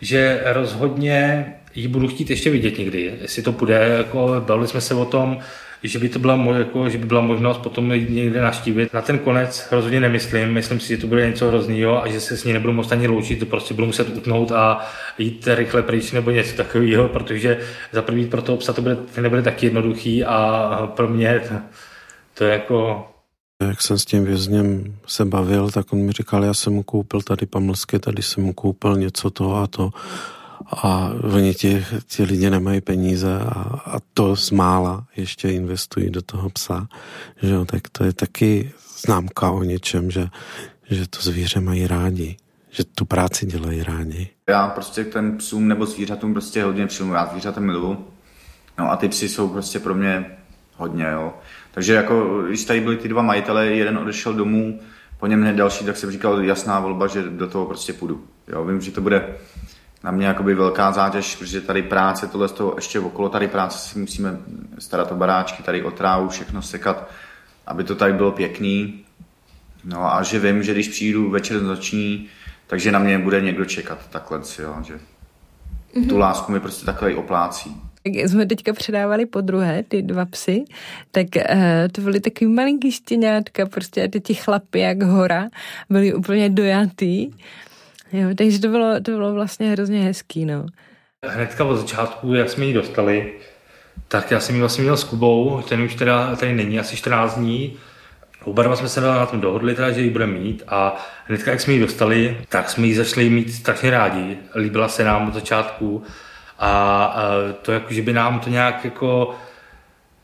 že 0.00 0.40
rozhodně 0.44 1.46
ji 1.74 1.88
budu 1.88 2.08
chtít 2.08 2.30
ještě 2.30 2.50
vidět 2.50 2.78
někdy, 2.78 3.18
jestli 3.20 3.42
to 3.42 3.52
bude, 3.52 3.74
jako 3.98 4.42
bavili 4.46 4.68
jsme 4.68 4.80
se 4.80 4.94
o 4.94 5.04
tom, 5.04 5.38
že 5.82 5.98
by 5.98 6.08
to 6.08 6.18
byla, 6.18 6.56
jako, 6.58 6.88
že 6.88 6.98
by 6.98 7.06
byla 7.06 7.20
možnost 7.20 7.58
potom 7.58 7.88
někde 7.88 8.40
naštívit. 8.40 8.92
Na 8.92 9.02
ten 9.02 9.18
konec 9.18 9.68
rozhodně 9.70 10.00
nemyslím, 10.00 10.52
myslím 10.52 10.80
si, 10.80 10.88
že 10.88 11.00
to 11.00 11.06
bude 11.06 11.26
něco 11.26 11.48
hroznýho 11.48 12.02
a 12.02 12.08
že 12.08 12.20
se 12.20 12.36
s 12.36 12.44
ní 12.44 12.52
nebudu 12.52 12.72
moct 12.72 12.92
ani 12.92 13.08
loučit, 13.08 13.38
to 13.38 13.46
prostě 13.46 13.74
budu 13.74 13.86
muset 13.86 14.16
utnout 14.16 14.52
a 14.52 14.86
jít 15.18 15.48
rychle 15.54 15.82
pryč 15.82 16.12
nebo 16.12 16.30
něco 16.30 16.56
takového, 16.56 17.08
protože 17.08 17.58
za 17.92 18.02
první 18.02 18.26
pro 18.26 18.42
toho 18.42 18.58
psa 18.58 18.72
to, 18.72 18.82
bude, 18.82 18.96
nebude 19.20 19.42
taky 19.42 19.66
jednoduchý 19.66 20.24
a 20.24 20.92
pro 20.96 21.08
mě 21.08 21.40
to, 21.48 21.54
to 22.34 22.44
je 22.44 22.52
jako 22.52 23.06
jak 23.62 23.82
jsem 23.82 23.98
s 23.98 24.04
tím 24.04 24.24
vězněm 24.24 24.96
se 25.06 25.24
bavil, 25.24 25.70
tak 25.70 25.92
on 25.92 25.98
mi 25.98 26.12
říkal, 26.12 26.44
já 26.44 26.54
jsem 26.54 26.72
mu 26.72 26.82
koupil 26.82 27.22
tady 27.22 27.46
pamlsky, 27.46 27.98
tady 27.98 28.22
jsem 28.22 28.44
mu 28.44 28.52
koupil 28.52 28.96
něco 28.96 29.30
to 29.30 29.56
a 29.56 29.66
to. 29.66 29.90
A 30.82 31.10
oni 31.34 31.54
ti, 31.54 31.86
ti 32.06 32.22
lidi 32.22 32.50
nemají 32.50 32.80
peníze 32.80 33.38
a, 33.38 33.80
a 33.84 33.98
to 34.14 34.36
z 34.36 34.50
mála 34.50 35.06
ještě 35.16 35.50
investují 35.50 36.10
do 36.10 36.22
toho 36.22 36.50
psa. 36.50 36.88
Že 37.42 37.50
jo, 37.50 37.64
tak 37.64 37.88
to 37.88 38.04
je 38.04 38.12
taky 38.12 38.72
známka 38.98 39.50
o 39.50 39.62
něčem, 39.62 40.10
že, 40.10 40.28
že 40.90 41.08
to 41.08 41.18
zvíře 41.22 41.60
mají 41.60 41.86
rádi 41.86 42.36
že 42.70 42.84
tu 42.84 43.04
práci 43.04 43.46
dělají 43.46 43.82
rádi. 43.82 44.28
Já 44.48 44.68
prostě 44.68 45.04
ten 45.04 45.38
psům 45.38 45.68
nebo 45.68 45.86
zvířatům 45.86 46.32
prostě 46.32 46.64
hodně 46.64 46.86
přijmu. 46.86 47.14
Já 47.14 47.26
zvířata 47.26 47.60
miluju. 47.60 48.06
No 48.78 48.90
a 48.90 48.96
ty 48.96 49.08
psy 49.08 49.28
jsou 49.28 49.48
prostě 49.48 49.78
pro 49.78 49.94
mě 49.94 50.38
hodně, 50.76 51.04
jo. 51.12 51.34
Takže 51.70 51.94
jako, 51.94 52.42
když 52.48 52.64
tady 52.64 52.80
byli 52.80 52.96
ty 52.96 53.08
dva 53.08 53.22
majitele, 53.22 53.66
jeden 53.66 53.98
odešel 53.98 54.34
domů, 54.34 54.80
po 55.18 55.26
něm 55.26 55.42
hned 55.42 55.56
další, 55.56 55.84
tak 55.84 55.96
jsem 55.96 56.10
říkal 56.10 56.42
jasná 56.42 56.80
volba, 56.80 57.06
že 57.06 57.22
do 57.22 57.48
toho 57.48 57.66
prostě 57.66 57.92
půjdu. 57.92 58.24
Jo, 58.48 58.64
vím, 58.64 58.80
že 58.80 58.90
to 58.90 59.00
bude 59.00 59.36
na 60.04 60.10
mě 60.10 60.26
jakoby 60.26 60.54
velká 60.54 60.92
zátěž, 60.92 61.36
protože 61.36 61.60
tady 61.60 61.82
práce, 61.82 62.26
tohle 62.26 62.48
z 62.48 62.52
toho 62.52 62.72
ještě 62.76 63.00
okolo 63.00 63.28
tady 63.28 63.48
práce 63.48 63.78
si 63.78 63.98
musíme 63.98 64.38
starat 64.78 65.12
o 65.12 65.14
baráčky, 65.14 65.62
tady 65.62 65.82
o 65.82 65.90
trávu, 65.90 66.28
všechno 66.28 66.62
sekat, 66.62 67.10
aby 67.66 67.84
to 67.84 67.94
tady 67.94 68.12
bylo 68.12 68.32
pěkný. 68.32 69.04
No 69.84 70.14
a 70.14 70.22
že 70.22 70.38
vím, 70.38 70.62
že 70.62 70.72
když 70.72 70.88
přijdu 70.88 71.30
večer 71.30 71.62
noční, 71.62 72.28
takže 72.66 72.92
na 72.92 72.98
mě 72.98 73.18
bude 73.18 73.40
někdo 73.40 73.64
čekat 73.64 73.98
takhle, 74.10 74.40
jo, 74.58 74.76
že 74.82 74.94
mm-hmm. 74.94 76.08
tu 76.08 76.18
lásku 76.18 76.52
mi 76.52 76.60
prostě 76.60 76.86
takhle 76.86 77.14
oplácí 77.14 77.87
jak 78.04 78.28
jsme 78.28 78.46
teďka 78.46 78.72
předávali 78.72 79.26
po 79.26 79.40
druhé, 79.40 79.82
ty 79.82 80.02
dva 80.02 80.24
psy, 80.24 80.64
tak 81.12 81.26
uh, 81.36 81.42
to 81.92 82.00
byly 82.00 82.20
takový 82.20 82.50
malinký 82.50 82.92
štěňátka, 82.92 83.66
prostě 83.66 84.08
ty 84.08 84.20
ti 84.20 84.34
chlapy 84.34 84.78
jak 84.78 85.02
hora, 85.02 85.48
byli 85.90 86.14
úplně 86.14 86.48
dojatý. 86.48 87.30
Jo, 88.12 88.28
takže 88.38 88.60
to 88.60 88.68
bylo, 88.68 89.00
to 89.00 89.10
bylo 89.10 89.34
vlastně 89.34 89.70
hrozně 89.70 90.02
hezký, 90.02 90.44
no. 90.44 90.66
Hnedka 91.26 91.64
od 91.64 91.76
začátku, 91.76 92.34
jak 92.34 92.50
jsme 92.50 92.64
ji 92.64 92.74
dostali, 92.74 93.32
tak 94.08 94.30
já 94.30 94.40
jsem 94.40 94.54
ji 94.54 94.60
vlastně 94.60 94.82
měl 94.82 94.96
s 94.96 95.04
Kubou, 95.04 95.62
ten 95.68 95.82
už 95.82 95.94
teda 95.94 96.36
tady 96.36 96.54
není 96.54 96.78
asi 96.80 96.96
14 96.96 97.34
dní, 97.34 97.76
Oba 98.44 98.62
dva 98.62 98.76
jsme 98.76 98.88
se 98.88 99.00
na 99.00 99.26
tom 99.26 99.40
dohodli, 99.40 99.74
teda, 99.74 99.90
že 99.90 100.00
ji 100.00 100.10
budeme 100.10 100.32
mít 100.32 100.62
a 100.68 100.96
hnedka, 101.24 101.50
jak 101.50 101.60
jsme 101.60 101.72
ji 101.72 101.80
dostali, 101.80 102.36
tak 102.48 102.70
jsme 102.70 102.86
ji 102.86 102.94
začali 102.94 103.30
mít 103.30 103.54
strašně 103.54 103.90
rádi. 103.90 104.38
Líbila 104.54 104.88
se 104.88 105.04
nám 105.04 105.28
od 105.28 105.34
začátku 105.34 106.02
a 106.58 107.16
to 107.62 107.72
jako, 107.72 107.94
že 107.94 108.02
by 108.02 108.12
nám 108.12 108.40
to 108.40 108.50
nějak 108.50 108.84
jako 108.84 109.34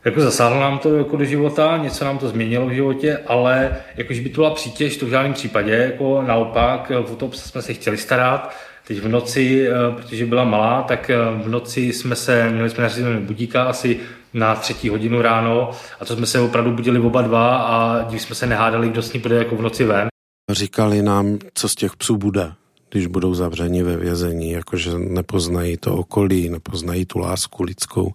jako 0.05 0.21
zasáhlo 0.21 0.61
nám 0.61 0.79
to 0.79 0.95
jako 0.95 1.17
do 1.17 1.25
života, 1.25 1.77
něco 1.77 2.05
nám 2.05 2.17
to 2.17 2.27
změnilo 2.27 2.67
v 2.67 2.71
životě, 2.71 3.19
ale 3.27 3.75
jakože 3.95 4.21
by 4.21 4.29
to 4.29 4.41
byla 4.41 4.53
přítěž, 4.53 4.97
to 4.97 5.05
v 5.05 5.09
žádném 5.09 5.33
případě, 5.33 5.71
jako 5.71 6.21
naopak, 6.21 6.91
o 7.11 7.15
to 7.15 7.31
jsme 7.31 7.61
se 7.61 7.73
chtěli 7.73 7.97
starat, 7.97 8.55
Teď 8.87 8.99
v 8.99 9.07
noci, 9.07 9.67
eh, 9.67 9.71
protože 9.95 10.25
byla 10.25 10.43
malá, 10.43 10.81
tak 10.81 11.09
eh, 11.09 11.17
v 11.43 11.49
noci 11.49 11.81
jsme 11.81 12.15
se, 12.15 12.49
měli 12.49 12.69
jsme 12.69 12.83
nařízený 12.83 13.21
budíka 13.21 13.63
asi 13.63 13.99
na 14.33 14.55
třetí 14.55 14.89
hodinu 14.89 15.21
ráno 15.21 15.71
a 15.99 16.05
to 16.05 16.15
jsme 16.15 16.25
se 16.25 16.39
opravdu 16.39 16.71
budili 16.71 16.99
oba 16.99 17.21
dva 17.21 17.57
a 17.57 18.03
když 18.09 18.21
jsme 18.21 18.35
se 18.35 18.45
nehádali, 18.47 18.89
kdo 18.89 19.01
s 19.01 19.13
ní 19.13 19.19
bude 19.19 19.35
jako 19.35 19.55
v 19.55 19.61
noci 19.61 19.83
ven. 19.83 20.07
Říkali 20.51 21.01
nám, 21.01 21.37
co 21.53 21.69
z 21.69 21.75
těch 21.75 21.95
psů 21.95 22.17
bude 22.17 22.51
když 22.95 23.07
budou 23.07 23.33
zavřeni 23.33 23.83
ve 23.83 23.97
vězení, 23.97 24.51
jakože 24.51 24.97
nepoznají 24.97 25.77
to 25.77 25.95
okolí, 25.95 26.49
nepoznají 26.49 27.05
tu 27.05 27.19
lásku 27.19 27.63
lidskou, 27.63 28.13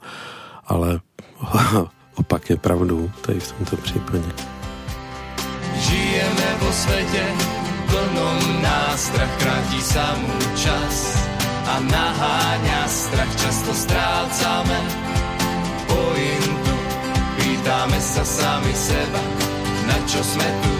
ale 0.66 1.00
opak 2.14 2.50
je 2.50 2.56
pravdou 2.56 3.10
tady 3.20 3.40
v 3.40 3.52
tomto 3.52 3.76
případě. 3.76 4.28
Žijeme 5.76 6.48
vo 6.64 6.72
svete 6.72 7.24
plnom 7.92 8.62
nástrach, 8.62 9.36
krátí 9.36 9.80
samú 9.84 10.32
čas 10.56 10.96
a 11.68 11.80
naháňa 11.80 12.88
strach, 12.88 13.32
často 13.36 13.76
strácame 13.76 14.80
pointu. 15.92 16.76
Pýtame 17.36 18.00
sa 18.00 18.24
sami 18.24 18.72
seba, 18.72 19.22
na 19.92 19.96
čo 20.08 20.24
sme 20.24 20.48
tu, 20.64 20.74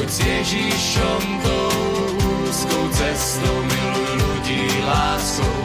chuť 0.00 0.08
s 0.08 0.18
Ježíšom 0.24 1.22
tou 1.44 2.01
úzkou 2.52 2.84
cestou 2.92 3.56
miluj 3.64 4.12
ľudí 4.20 4.62
láskou. 4.84 5.56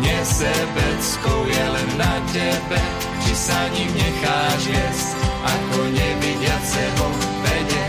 Nesebeckou 0.00 1.40
je 1.44 1.64
len 1.68 1.88
na 2.00 2.14
tebe, 2.32 2.80
či 3.20 3.32
sa 3.36 3.68
ním 3.76 3.92
necháš 3.92 4.72
viesť, 4.72 5.08
ako 5.44 5.78
nevidiaceho 5.92 7.06
vede. 7.44 7.84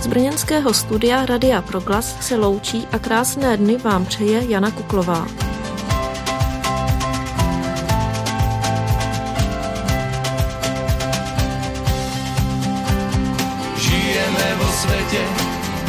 Z 0.00 0.06
brněnského 0.08 0.72
studia 0.72 1.28
Radia 1.28 1.60
Proglas 1.60 2.16
se 2.24 2.36
loučí 2.40 2.88
a 2.92 2.96
krásné 2.96 3.60
dny 3.60 3.76
vám 3.76 4.08
přeje 4.08 4.48
Jana 4.48 4.70
Kuklová. 4.72 5.49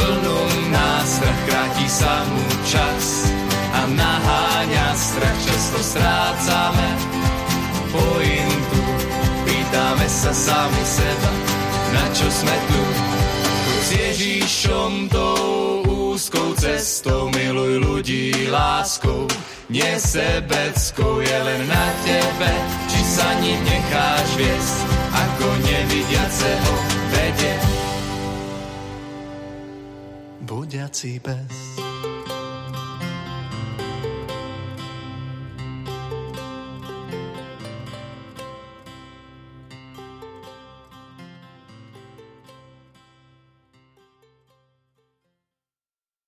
Plnom 0.01 0.51
nástrach 0.73 1.39
krátí 1.45 1.85
sa 1.85 2.25
mu 2.25 2.45
čas 2.65 3.29
a 3.71 3.81
naháňa 3.85 4.87
strach, 4.97 5.39
často 5.45 5.79
strácame 5.93 6.87
pointu. 7.93 8.79
Pýtame 9.45 10.07
sa 10.09 10.33
sami 10.33 10.83
seba, 10.83 11.31
na 11.93 12.05
čo 12.15 12.27
sme 12.27 12.55
tu. 12.67 12.81
S 13.81 13.87
Ježíšom 13.91 14.93
tou 15.11 15.85
úzkou 16.11 16.55
cestou 16.57 17.29
miluj 17.29 17.81
ľudí 17.81 18.49
láskou. 18.49 19.29
Nesebeckou 19.71 21.23
je 21.23 21.37
len 21.47 21.61
na 21.63 21.85
tebe, 22.03 22.51
či 22.91 22.99
sa 23.07 23.29
ním 23.39 23.59
necháš 23.63 24.27
viesť, 24.35 24.77
ako 25.15 25.47
nevidiaceho 25.63 26.71
vedie 26.71 26.90
budiací 30.71 31.19
pes. 31.19 31.70